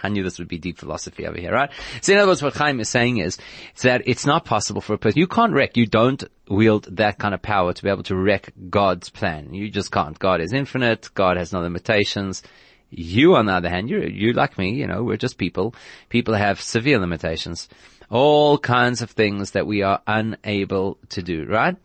[0.04, 1.70] I knew this would be deep philosophy over here, right?
[2.02, 3.38] So in other words, what Chaim is saying is,
[3.84, 7.34] that it's not possible for a person, you can't wreck, you don't wield that kind
[7.34, 9.54] of power to be able to wreck God's plan.
[9.54, 10.18] You just can't.
[10.18, 12.44] God is infinite, God has no limitations.
[12.90, 15.76] You, on the other hand, you you like me, you know, we're just people.
[16.08, 17.68] People have severe limitations.
[18.10, 21.76] All kinds of things that we are unable to do, right?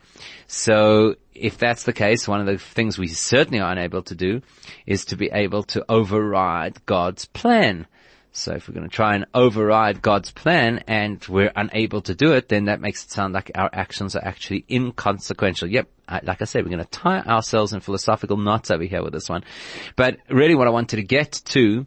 [0.46, 4.42] So if that's the case, one of the things we certainly are unable to do
[4.86, 7.86] is to be able to override God's plan.
[8.34, 12.32] So if we're going to try and override God's plan and we're unable to do
[12.32, 15.68] it, then that makes it sound like our actions are actually inconsequential.
[15.68, 15.88] Yep.
[16.22, 19.28] Like I said, we're going to tie ourselves in philosophical knots over here with this
[19.28, 19.44] one.
[19.96, 21.86] But really what I wanted to get to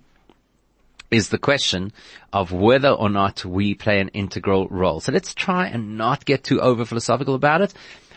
[1.16, 1.94] is the question
[2.34, 5.00] of whether or not we play an integral role.
[5.00, 7.74] So let's try and not get too over philosophical about it.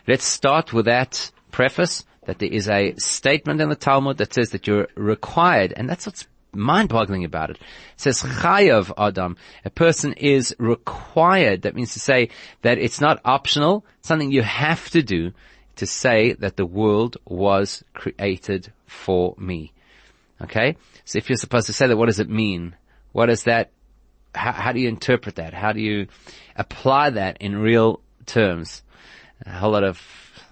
[0.06, 4.50] Let's start with that preface that there is a statement in the Talmud that says
[4.50, 7.56] that you're required, and that's what's mind-boggling about it.
[7.56, 9.36] It says chayav adam.
[9.64, 11.62] A person is required.
[11.62, 12.30] That means to say
[12.62, 15.32] that it's not optional, something you have to do
[15.76, 19.72] to say that the world was created for me.
[20.42, 20.76] Okay?
[21.04, 22.74] So if you're supposed to say that, what does it mean?
[23.12, 23.72] What does that,
[24.34, 25.54] how, how do you interpret that?
[25.54, 26.08] How do you
[26.56, 28.82] apply that in real terms?
[29.46, 30.00] a whole lot of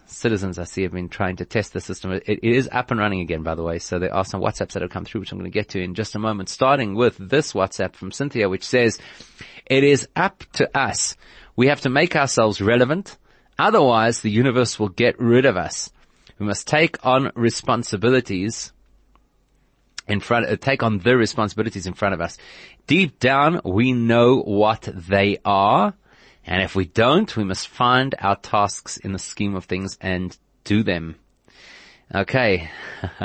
[0.07, 2.13] citizens I see have been trying to test the system.
[2.13, 3.79] It, it is up and running again, by the way.
[3.79, 5.83] So there are some WhatsApps that have come through, which I'm going to get to
[5.83, 8.99] in just a moment, starting with this WhatsApp from Cynthia, which says,
[9.67, 11.17] it is up to us.
[11.57, 13.19] We have to make ourselves relevant.
[13.59, 15.91] Otherwise, the universe will get rid of us.
[16.39, 18.73] We must take on responsibilities
[20.09, 22.39] in front, uh, take on the responsibilities in front of us.
[22.87, 25.95] Deep down, we know what they are
[26.47, 30.37] and if we don't, we must find our tasks in the scheme of things and
[30.65, 31.17] do them.
[32.15, 32.71] Okay.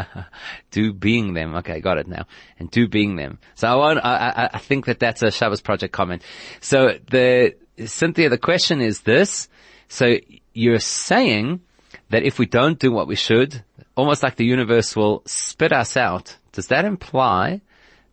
[0.71, 1.55] do being them.
[1.57, 2.25] Okay, got it now.
[2.57, 3.37] And do being them.
[3.53, 6.23] So I I, I, think that that's a Shabbos project comment.
[6.61, 9.49] So the, Cynthia, the question is this.
[9.87, 10.15] So
[10.53, 11.61] you're saying
[12.09, 13.63] that if we don't do what we should,
[14.01, 16.35] almost like the universe will spit us out.
[16.53, 17.61] Does that imply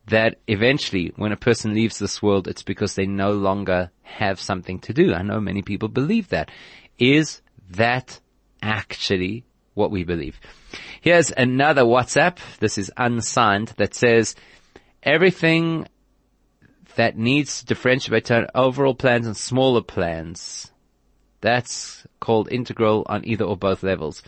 [0.08, 4.78] that eventually when a person leaves this world, it's because they no longer have something
[4.80, 5.14] to do.
[5.14, 6.50] I know many people believe that.
[6.98, 8.20] Is that
[8.60, 10.38] actually what we believe?
[11.00, 12.36] Here's another WhatsApp.
[12.58, 14.34] This is unsigned that says
[15.02, 15.88] everything
[16.96, 20.70] that needs to differentiate between overall plans and smaller plans.
[21.40, 24.22] That's called integral on either or both levels.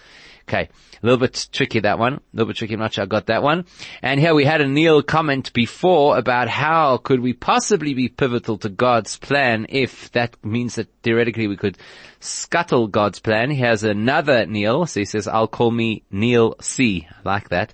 [0.48, 0.68] Okay.
[1.02, 2.14] A little bit tricky that one.
[2.14, 2.74] A little bit tricky.
[2.74, 3.64] I'm not sure I got that one.
[4.02, 8.58] And here we had a Neil comment before about how could we possibly be pivotal
[8.58, 11.78] to God's plan if that means that theoretically we could
[12.20, 13.50] scuttle God's plan.
[13.50, 14.86] He has another Neil.
[14.86, 17.08] So he says, I'll call me Neil C.
[17.10, 17.72] I like that.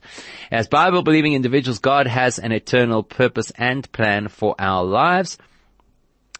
[0.50, 5.38] As Bible believing individuals, God has an eternal purpose and plan for our lives.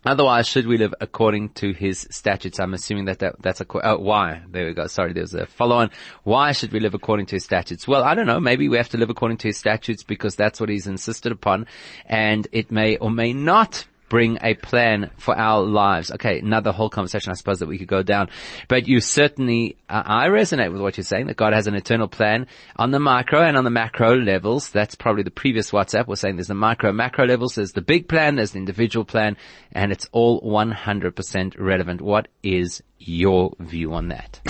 [0.07, 2.61] Otherwise, should we live according to his statutes?
[2.61, 4.43] I'm assuming that, that that's a, oh, why?
[4.49, 4.87] There we go.
[4.87, 5.91] Sorry, there's a follow on.
[6.23, 7.89] Why should we live according to his statutes?
[7.89, 8.39] Well, I don't know.
[8.39, 11.67] Maybe we have to live according to his statutes because that's what he's insisted upon
[12.07, 16.11] and it may or may not bring a plan for our lives.
[16.13, 18.29] Okay, another whole conversation I suppose that we could go down.
[18.69, 22.09] But you certainly, uh, I resonate with what you're saying, that God has an eternal
[22.09, 24.71] plan on the micro and on the macro levels.
[24.71, 28.09] That's probably the previous WhatsApp was saying there's the micro, macro levels, there's the big
[28.09, 29.37] plan, there's the individual plan,
[29.73, 32.01] and it's all 100% relevant.
[32.01, 34.41] What is your view on that?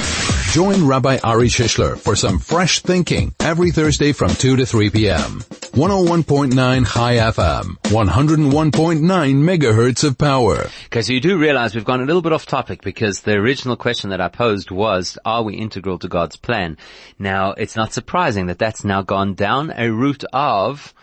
[0.56, 5.40] Join Rabbi Ari Shishler for some fresh thinking every Thursday from 2 to 3 p.m.
[5.76, 6.54] 101.9
[6.94, 10.70] Chai FM, 101.9 megahertz of power.
[10.86, 13.76] Okay, so you do realize we've gone a little bit off topic because the original
[13.76, 16.78] question that I posed was, are we integral to God's plan?
[17.18, 20.94] Now, it's not surprising that that's now gone down a route of,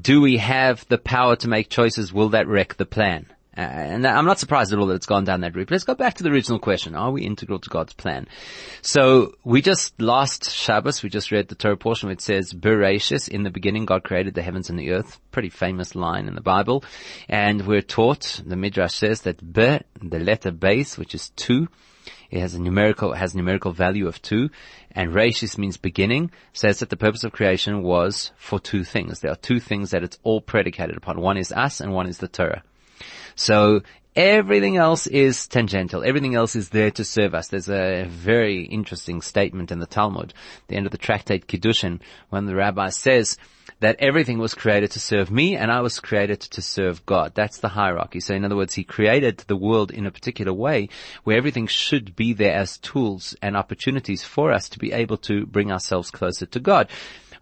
[0.00, 2.12] do we have the power to make choices?
[2.12, 3.26] Will that wreck the plan?
[3.56, 5.68] Uh, and I'm not surprised at all that it's gone down that route.
[5.68, 6.94] But let's go back to the original question.
[6.94, 8.28] Are we integral to God's plan?
[8.82, 13.28] So we just, last Shabbos, we just read the Torah portion where it says, Bereshis,
[13.28, 15.18] in the beginning God created the heavens and the earth.
[15.30, 16.84] Pretty famous line in the Bible.
[17.28, 21.68] And we're taught, the Midrash says that Be, the letter beis, which is two,
[22.30, 24.50] it has a numerical, has numerical value of two,
[24.92, 29.20] and Rashis means beginning, says that the purpose of creation was for two things.
[29.20, 31.20] There are two things that it's all predicated upon.
[31.20, 32.62] One is us and one is the Torah.
[33.36, 33.82] So
[34.16, 36.02] everything else is tangential.
[36.02, 37.48] Everything else is there to serve us.
[37.48, 40.32] There's a very interesting statement in the Talmud,
[40.68, 43.36] the end of the tractate Kiddushin, when the rabbi says
[43.80, 47.32] that everything was created to serve me and I was created to serve God.
[47.34, 48.20] That's the hierarchy.
[48.20, 50.88] So in other words, he created the world in a particular way
[51.24, 55.44] where everything should be there as tools and opportunities for us to be able to
[55.44, 56.88] bring ourselves closer to God.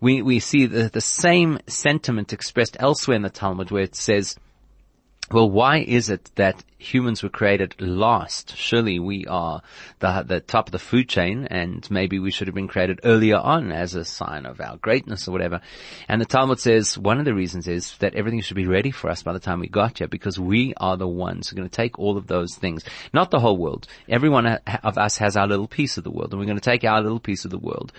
[0.01, 4.37] We, we see the, the same sentiment expressed elsewhere in the Talmud where it says,
[5.33, 8.55] well, why is it that humans were created last?
[8.57, 9.63] Surely we are
[10.01, 13.37] the, the top of the food chain and maybe we should have been created earlier
[13.37, 15.63] on as a sign of our greatness or whatever.
[16.09, 19.09] And the Talmud says one of the reasons is that everything should be ready for
[19.09, 21.71] us by the time we got here because we are the ones who are going
[21.71, 22.85] to take all of those things.
[23.15, 23.87] Not the whole world.
[24.09, 26.71] Every one of us has our little piece of the world and we're going to
[26.71, 27.93] take our little piece of the world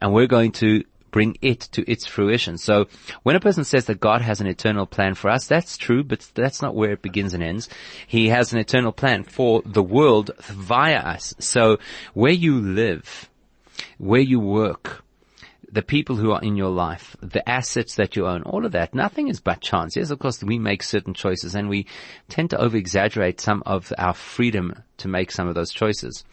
[0.00, 0.82] and we're going to
[1.12, 2.58] bring it to its fruition.
[2.58, 2.88] So
[3.22, 6.28] when a person says that God has an eternal plan for us, that's true, but
[6.34, 7.68] that's not where it begins and ends.
[8.04, 11.34] He has an eternal plan for the world via us.
[11.38, 11.78] So
[12.14, 13.30] where you live,
[13.98, 15.01] where you work,
[15.72, 18.94] the people who are in your life, the assets that you own, all of that,
[18.94, 19.96] nothing is but chance.
[19.96, 21.86] Yes, of course, we make certain choices and we
[22.28, 26.24] tend to over exaggerate some of our freedom to make some of those choices.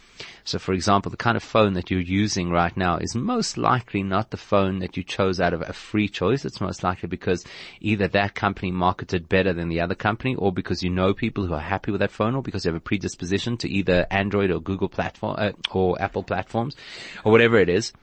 [0.44, 4.04] So for example, the kind of phone that you're using right now is most likely
[4.04, 6.44] not the phone that you chose out of a free choice.
[6.44, 7.46] It's most likely because
[7.80, 11.54] either that company marketed better than the other company or because you know people who
[11.54, 14.60] are happy with that phone or because you have a predisposition to either Android or
[14.60, 16.76] Google platform uh, or Apple platforms
[17.24, 17.94] or whatever it is.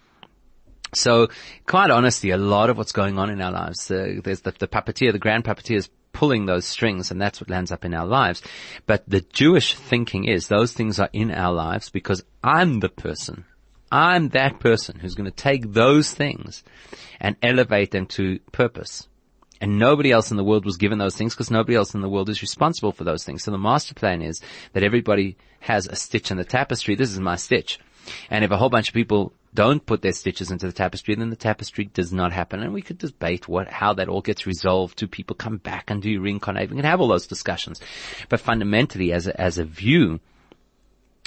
[0.96, 1.28] So,
[1.66, 4.66] quite honestly, a lot of what's going on in our lives, uh, there's the, the
[4.66, 8.06] puppeteer, the grand puppeteer is pulling those strings and that's what lands up in our
[8.06, 8.40] lives.
[8.86, 13.44] But the Jewish thinking is those things are in our lives because I'm the person.
[13.92, 16.64] I'm that person who's going to take those things
[17.20, 19.06] and elevate them to purpose.
[19.60, 22.08] And nobody else in the world was given those things because nobody else in the
[22.08, 23.44] world is responsible for those things.
[23.44, 24.40] So the master plan is
[24.72, 26.94] that everybody has a stitch in the tapestry.
[26.94, 27.78] This is my stitch.
[28.30, 31.30] And if a whole bunch of people don't put their stitches into the tapestry, then
[31.30, 32.60] the tapestry does not happen.
[32.60, 34.98] And we could debate what, how that all gets resolved.
[34.98, 36.70] Do people come back and do reincarnate?
[36.70, 37.80] We can have all those discussions.
[38.28, 40.20] But fundamentally, as a, as a view,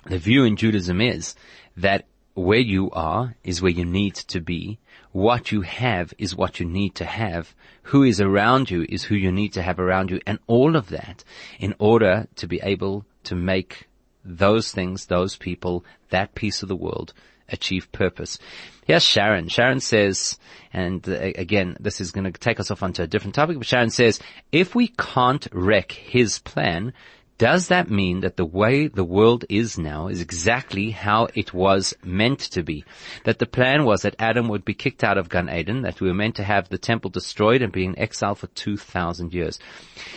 [0.06, 1.36] the view in Judaism is
[1.76, 4.78] that where you are is where you need to be.
[5.12, 7.56] What you have is what you need to have.
[7.84, 10.22] Who is around you is who you need to have around you.
[10.28, 11.24] And all of that
[11.58, 13.88] in order to be able to make
[14.24, 17.13] those things, those people, that piece of the world
[17.52, 18.40] achieve purpose.
[18.86, 19.48] Here's Sharon.
[19.48, 20.38] Sharon says,
[20.74, 23.68] and uh, again, this is going to take us off onto a different topic, but
[23.68, 24.20] Sharon says,
[24.52, 26.93] if we can't wreck his plan,
[27.38, 31.93] does that mean that the way the world is now is exactly how it was
[32.04, 32.84] meant to be?
[33.24, 36.08] That the plan was that Adam would be kicked out of Gan Eden, that we
[36.10, 39.58] were meant to have the temple destroyed and be in exile for 2,000 years?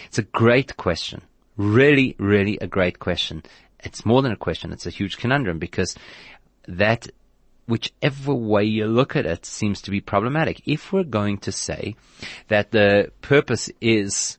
[0.06, 1.22] It's a great question.
[1.56, 3.42] Really, really a great question
[3.82, 4.72] it's more than a question.
[4.72, 5.96] It's a huge conundrum because
[6.68, 7.08] that
[7.66, 10.62] whichever way you look at it seems to be problematic.
[10.66, 11.96] If we're going to say
[12.48, 14.38] that the purpose is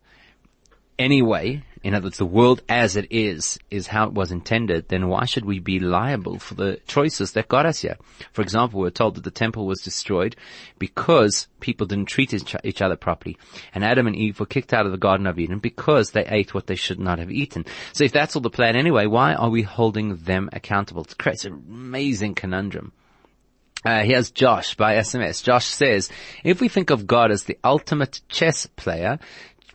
[0.99, 5.09] anyway, in other words, the world as it is, is how it was intended, then
[5.09, 7.97] why should we be liable for the choices that got us here?
[8.31, 10.35] For example, we're told that the temple was destroyed
[10.79, 13.37] because people didn't treat each other properly.
[13.73, 16.53] And Adam and Eve were kicked out of the Garden of Eden because they ate
[16.53, 17.65] what they should not have eaten.
[17.91, 21.01] So if that's all the plan anyway, why are we holding them accountable?
[21.01, 22.93] It creates an amazing conundrum.
[23.85, 25.43] Uh, here's Josh by SMS.
[25.43, 26.09] Josh says,
[26.43, 29.19] if we think of God as the ultimate chess player,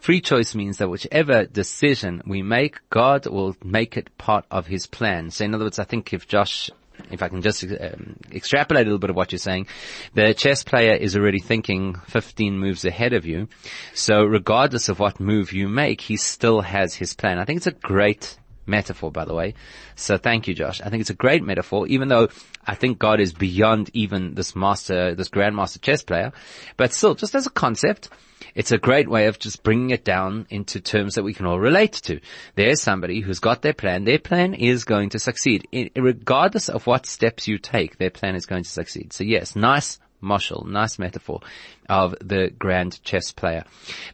[0.01, 4.87] free choice means that whichever decision we make, God will make it part of his
[4.87, 5.31] plan.
[5.31, 6.71] So in other words, I think if Josh
[7.11, 9.69] if I can just um, extrapolate a little bit of what you're saying,
[10.15, 13.49] the chess player is already thinking 15 moves ahead of you.
[13.95, 17.39] So regardless of what move you make, he still has his plan.
[17.39, 18.37] I think it's a great
[18.69, 19.55] metaphor, by the way.
[19.97, 20.81] So thank you, Josh.
[20.81, 22.29] I think it's a great metaphor, even though
[22.67, 26.33] I think God is beyond even this master, this grandmaster chess player.
[26.77, 28.11] But still, just as a concept,
[28.55, 31.59] it's a great way of just bringing it down into terms that we can all
[31.59, 32.21] relate to.
[32.55, 34.05] There's somebody who's got their plan.
[34.05, 35.67] Their plan is going to succeed.
[35.97, 39.13] regardless of what steps you take, their plan is going to succeed.
[39.13, 41.41] So yes, nice mashal, nice metaphor
[41.89, 43.65] of the grand chess player.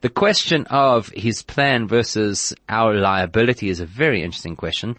[0.01, 4.97] The question of his plan versus our liability is a very interesting question.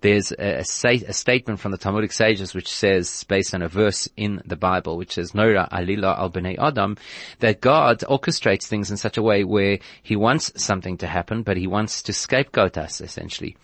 [0.00, 4.42] There's a, a, statement from the Talmudic sages which says, based on a verse in
[4.44, 6.96] the Bible, which says, Nora alila al bnei Adam,
[7.40, 11.56] that God orchestrates things in such a way where he wants something to happen, but
[11.56, 13.56] he wants to scapegoat us, essentially.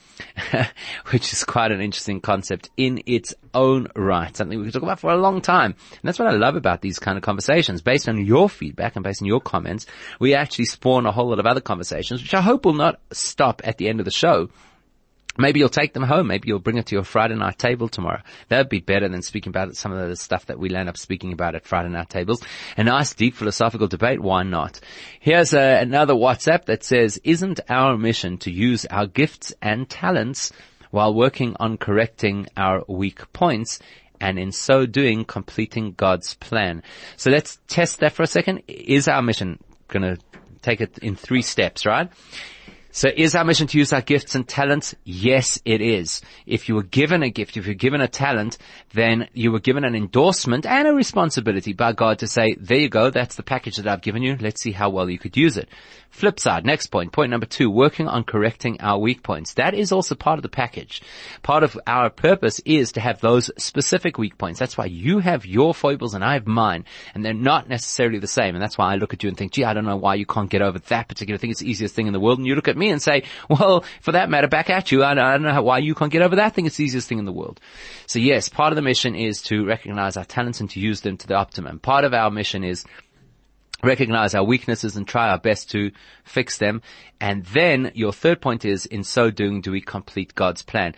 [1.11, 4.37] which is quite an interesting concept in its own right.
[4.37, 5.75] Something we could talk about for a long time.
[5.91, 7.83] And that's what I love about these kind of conversations.
[7.83, 9.87] Based on your feedback and based on your comments,
[10.21, 13.63] we actually spawn a whole lot of other conversations, which I hope will not stop
[13.65, 14.49] at the end of the show.
[15.39, 16.27] Maybe you'll take them home.
[16.27, 18.21] Maybe you'll bring it to your Friday night table tomorrow.
[18.49, 21.33] That'd be better than speaking about some of the stuff that we land up speaking
[21.33, 22.43] about at Friday night tables.
[22.77, 24.21] A nice deep philosophical debate.
[24.21, 24.81] Why not?
[25.21, 29.89] Here's a, uh, another WhatsApp that says, isn't our mission to use our gifts and
[29.89, 30.53] talents
[30.91, 33.81] while working on correcting our weak points
[34.23, 36.83] and in so doing completing God's plan.
[37.17, 38.63] So let's test that for a second.
[38.69, 39.59] Is our mission
[39.89, 40.23] going to
[40.63, 42.09] take it in three steps, right?
[42.95, 44.95] So is our mission to use our gifts and talents?
[45.03, 46.21] Yes, it is.
[46.47, 48.59] If you were given a gift, if you're given a talent,
[48.93, 52.91] then you were given an endorsement and a responsibility by God to say, there you
[52.91, 54.37] go, that's the package that I've given you.
[54.39, 55.71] Let's see how well you could use it.
[56.13, 59.55] Flip side, next point, point number two, working on correcting our weak points.
[59.55, 61.01] That is also part of the package.
[61.43, 64.61] Part of our purpose is to have those specific weak points.
[64.61, 66.85] That's why you have your foibles and I have mine,
[67.15, 68.55] and they're not necessarily the same.
[68.55, 70.27] And that's why I look at you and think, gee, I don't know why you
[70.27, 71.51] can't get over that particular thing.
[71.51, 72.39] It's the easiest thing in the world.
[72.39, 75.03] And you look at me and say, well, for that matter, back at you.
[75.03, 76.67] I don't know why you can't get over that thing.
[76.67, 77.59] It's the easiest thing in the world.
[78.07, 81.17] So yes, part of the mission is to recognize our talents and to use them
[81.17, 81.79] to the optimum.
[81.79, 82.85] Part of our mission is
[83.83, 85.91] recognize our weaknesses and try our best to
[86.25, 86.83] fix them.
[87.21, 90.95] And then your third point is, in so doing, do we complete God's plan?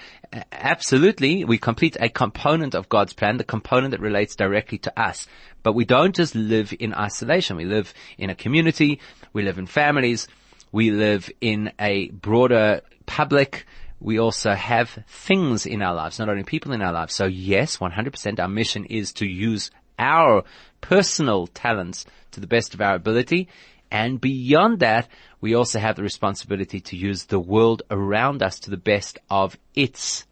[0.53, 1.45] Absolutely.
[1.45, 5.27] We complete a component of God's plan, the component that relates directly to us.
[5.63, 7.57] But we don't just live in isolation.
[7.57, 9.01] We live in a community.
[9.33, 10.29] We live in families.
[10.73, 13.65] We live in a broader public.
[14.01, 17.15] We also have things in our lives, not only people in our lives.
[17.15, 20.45] So yes, 100% our mission is to use our
[20.85, 23.49] personal talents to the best of our ability.
[23.91, 25.09] And beyond that,
[25.41, 29.57] we also have the responsibility to use the world around us to the best of
[29.75, 30.27] its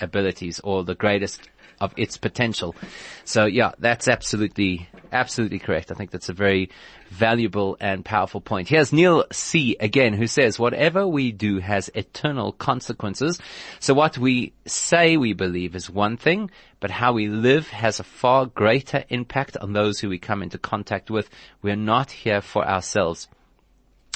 [0.00, 1.48] abilities or the greatest
[1.82, 2.74] of its potential.
[3.24, 5.90] So yeah, that's absolutely, absolutely correct.
[5.90, 6.70] I think that's a very
[7.10, 8.68] valuable and powerful point.
[8.68, 13.40] Here's Neil C again, who says, whatever we do has eternal consequences.
[13.80, 18.04] So what we say we believe is one thing, but how we live has a
[18.04, 21.28] far greater impact on those who we come into contact with.
[21.62, 23.28] We're not here for ourselves.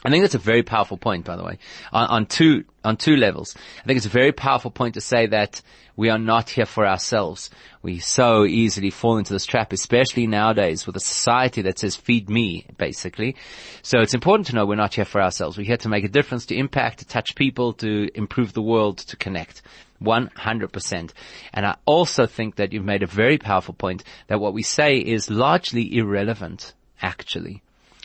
[0.04, 1.58] I think that's a very powerful point, by the way,
[1.90, 3.56] on, on, two on two levels.
[3.80, 5.62] I think it's a very powerful point to say that
[5.96, 7.48] we are not here for ourselves.
[7.82, 12.28] We so easily fall into this trap, especially nowadays with a society that says "feed
[12.28, 13.36] me," basically.
[13.80, 15.56] So it's important to know we're not here for ourselves.
[15.56, 18.98] We're here to make a difference, to impact, to touch people, to improve the world,
[18.98, 19.62] to connect.
[20.02, 21.12] 100%.
[21.54, 24.98] And I also think that you've made a very powerful point that what we say
[24.98, 27.62] is largely irrelevant, actually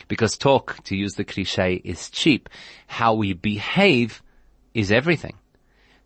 [0.08, 2.48] because talk, to use the cliche, is cheap.
[2.86, 4.22] How we behave
[4.74, 5.36] is everything.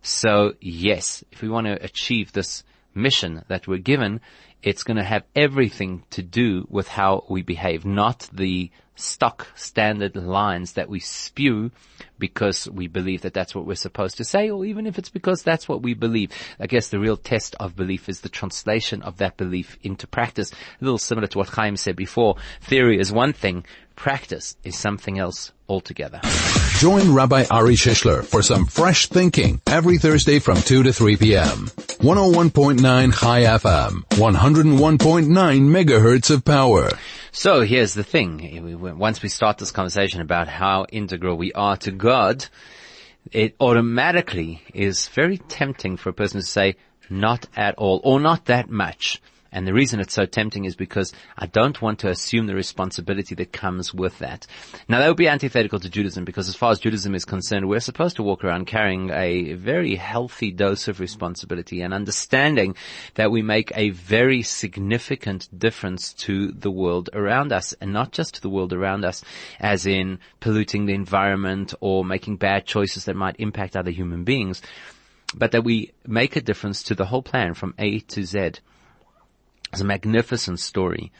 [0.01, 4.21] So yes, if we want to achieve this mission that we're given,
[4.63, 10.15] It's going to have everything to do with how we behave, not the stock standard
[10.15, 11.69] lines that we spew
[12.17, 15.43] because we believe that that's what we're supposed to say, or even if it's because
[15.43, 16.31] that's what we believe.
[16.59, 20.51] I guess the real test of belief is the translation of that belief into practice.
[20.51, 22.37] A little similar to what Chaim said before.
[22.61, 23.63] Theory is one thing,
[23.97, 26.21] practice is something else altogether.
[26.79, 31.67] Join Rabbi Ari Shishler for some fresh thinking every Thursday from 2 to 3 p.m.
[31.99, 36.91] 101.9 Chai FM, 101.9 megahertz of power.
[37.31, 38.79] So here's the thing.
[38.97, 42.45] Once we start this conversation about how integral we are to God,
[43.31, 46.75] it automatically is very tempting for a person to say,
[47.09, 49.21] not at all, or not that much.
[49.51, 53.35] And the reason it's so tempting is because I don't want to assume the responsibility
[53.35, 54.45] that comes with that.
[54.87, 57.79] Now that would be antithetical to Judaism because as far as Judaism is concerned, we're
[57.79, 62.75] supposed to walk around carrying a very healthy dose of responsibility and understanding
[63.15, 68.35] that we make a very significant difference to the world around us and not just
[68.35, 69.23] to the world around us
[69.59, 74.61] as in polluting the environment or making bad choices that might impact other human beings,
[75.35, 78.51] but that we make a difference to the whole plan from A to Z.
[79.71, 81.11] It's a magnificent story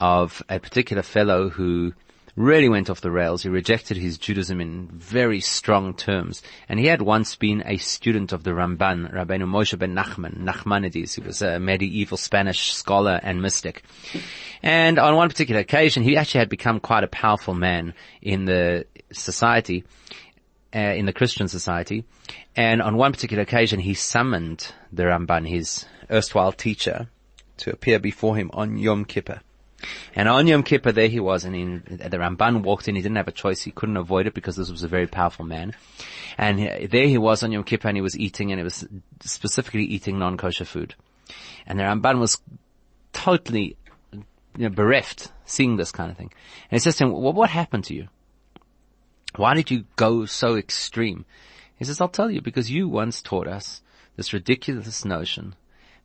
[0.00, 1.92] of a particular fellow who
[2.38, 3.42] really went off the rails.
[3.42, 6.40] He rejected his Judaism in very strong terms.
[6.68, 11.14] And he had once been a student of the Ramban, Rabbeinu Moshe ben Nachman, Nachmanides.
[11.16, 13.82] He was a medieval Spanish scholar and mystic.
[14.62, 18.86] And on one particular occasion, he actually had become quite a powerful man in the
[19.12, 19.84] society,
[20.74, 22.04] uh, in the Christian society.
[22.54, 27.08] And on one particular occasion, he summoned the Ramban, his erstwhile teacher,
[27.58, 29.40] to appear before him on Yom Kippur.
[30.14, 31.64] And on Yom Kippur, there he was, and he,
[31.96, 32.96] the Ramban walked in.
[32.96, 35.44] He didn't have a choice; he couldn't avoid it because this was a very powerful
[35.44, 35.72] man.
[36.36, 38.86] And there he was on Yom Kippur, and he was eating, and he was
[39.20, 40.94] specifically eating non-kosher food.
[41.66, 42.38] And the Ramban was
[43.12, 43.76] totally
[44.12, 44.24] you
[44.56, 46.32] know, bereft seeing this kind of thing.
[46.70, 48.08] And he says to him, "What happened to you?
[49.36, 51.24] Why did you go so extreme?"
[51.76, 53.82] He says, "I'll tell you, because you once taught us
[54.16, 55.54] this ridiculous notion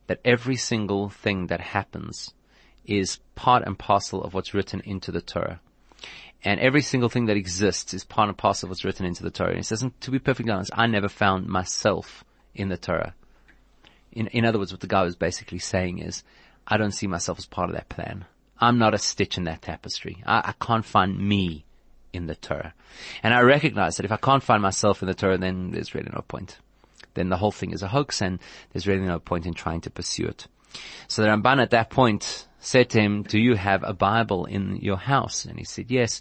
[0.06, 2.32] that every single thing that happens
[2.84, 5.60] is part and parcel of what's written into the Torah.
[6.44, 9.30] And every single thing that exists is part and parcel of what's written into the
[9.30, 9.50] Torah.
[9.50, 12.22] And he says, to be perfectly honest, I never found myself
[12.54, 13.14] in the Torah.
[14.12, 16.22] In, in other words, what the guy was basically saying is,
[16.68, 18.26] I don't see myself as part of that plan.
[18.58, 20.22] I'm not a stitch in that tapestry.
[20.26, 21.64] I, I can't find me
[22.12, 22.74] in the Torah.
[23.22, 26.10] And I recognize that if I can't find myself in the Torah, then there's really
[26.12, 26.58] no point
[27.14, 28.38] then the whole thing is a hoax and
[28.72, 30.46] there's really no point in trying to pursue it.
[31.08, 34.76] So the Ramban at that point said to him, do you have a Bible in
[34.76, 35.44] your house?
[35.44, 36.20] And he said, yes.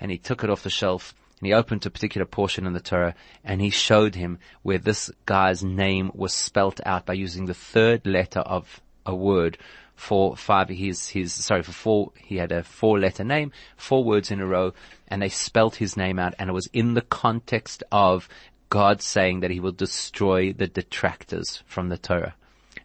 [0.00, 2.80] And he took it off the shelf and he opened a particular portion in the
[2.80, 3.14] Torah
[3.44, 8.06] and he showed him where this guy's name was spelt out by using the third
[8.06, 9.58] letter of a word
[9.96, 14.30] for five, his, his, sorry, for four, he had a four letter name, four words
[14.30, 14.72] in a row,
[15.08, 18.28] and they spelt his name out, and it was in the context of
[18.68, 22.34] God saying that he will destroy the detractors from the Torah.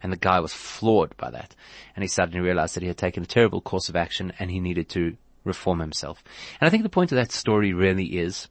[0.02, 1.54] And the guy was floored by that.
[1.94, 4.60] And he suddenly realized that he had taken a terrible course of action and he
[4.60, 6.22] needed to reform himself.
[6.60, 8.48] And I think the point of that story really is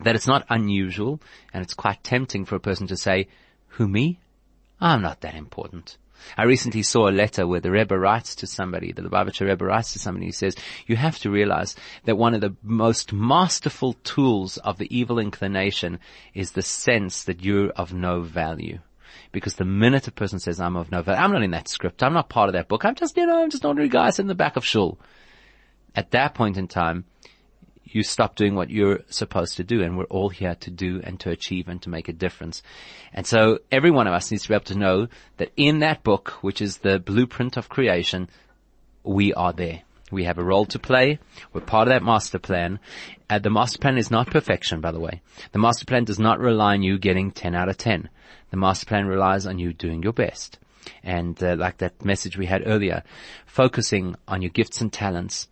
[0.00, 1.20] that it's not unusual
[1.52, 3.28] and it's quite tempting for a person to say,
[3.68, 4.20] who me?
[4.80, 5.98] I'm not that important.
[6.36, 9.92] I recently saw a letter where the Rebbe writes to somebody, the Lubavitcher Rebbe writes
[9.92, 10.56] to somebody, who says,
[10.86, 15.98] you have to realize that one of the most masterful tools of the evil inclination
[16.34, 18.78] is the sense that you're of no value.
[19.32, 22.02] Because the minute a person says, I'm of no value, I'm not in that script,
[22.02, 24.10] I'm not part of that book, I'm just, you know, I'm just an ordinary guy
[24.10, 24.98] sitting in the back of shul.
[25.94, 27.04] At that point in time,
[27.94, 31.18] you stop doing what you're supposed to do and we're all here to do and
[31.20, 32.62] to achieve and to make a difference.
[33.12, 35.08] And so every one of us needs to be able to know
[35.38, 38.28] that in that book, which is the blueprint of creation,
[39.04, 39.82] we are there.
[40.10, 41.18] We have a role to play.
[41.52, 42.78] We're part of that master plan.
[43.28, 45.20] Uh, the master plan is not perfection, by the way.
[45.52, 48.08] The master plan does not rely on you getting 10 out of 10.
[48.50, 50.58] The master plan relies on you doing your best.
[51.02, 53.02] And uh, like that message we had earlier,
[53.46, 55.48] focusing on your gifts and talents,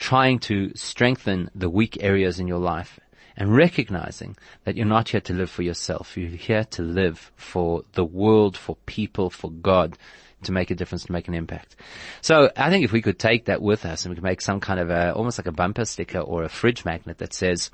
[0.00, 2.98] trying to strengthen the weak areas in your life
[3.36, 4.34] and recognizing
[4.64, 6.16] that you're not here to live for yourself.
[6.16, 9.98] You're here to live for the world, for people, for God,
[10.44, 11.76] to make a difference, to make an impact.
[12.22, 14.58] So I think if we could take that with us and we could make some
[14.58, 17.70] kind of a, almost like a bumper sticker or a fridge magnet that says,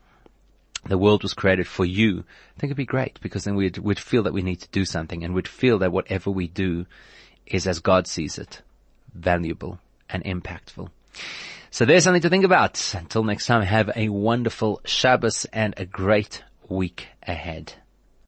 [0.85, 2.25] the world was created for you,
[2.57, 4.85] I think it'd be great because then we'd, we'd feel that we need to do
[4.85, 6.87] something and we'd feel that whatever we do
[7.47, 8.63] is as God sees it,
[9.15, 9.79] valuable
[10.11, 10.91] and impactful.
[11.77, 12.95] So there's something to think about.
[12.95, 17.75] Until next time, have a wonderful Shabbos and a great week ahead.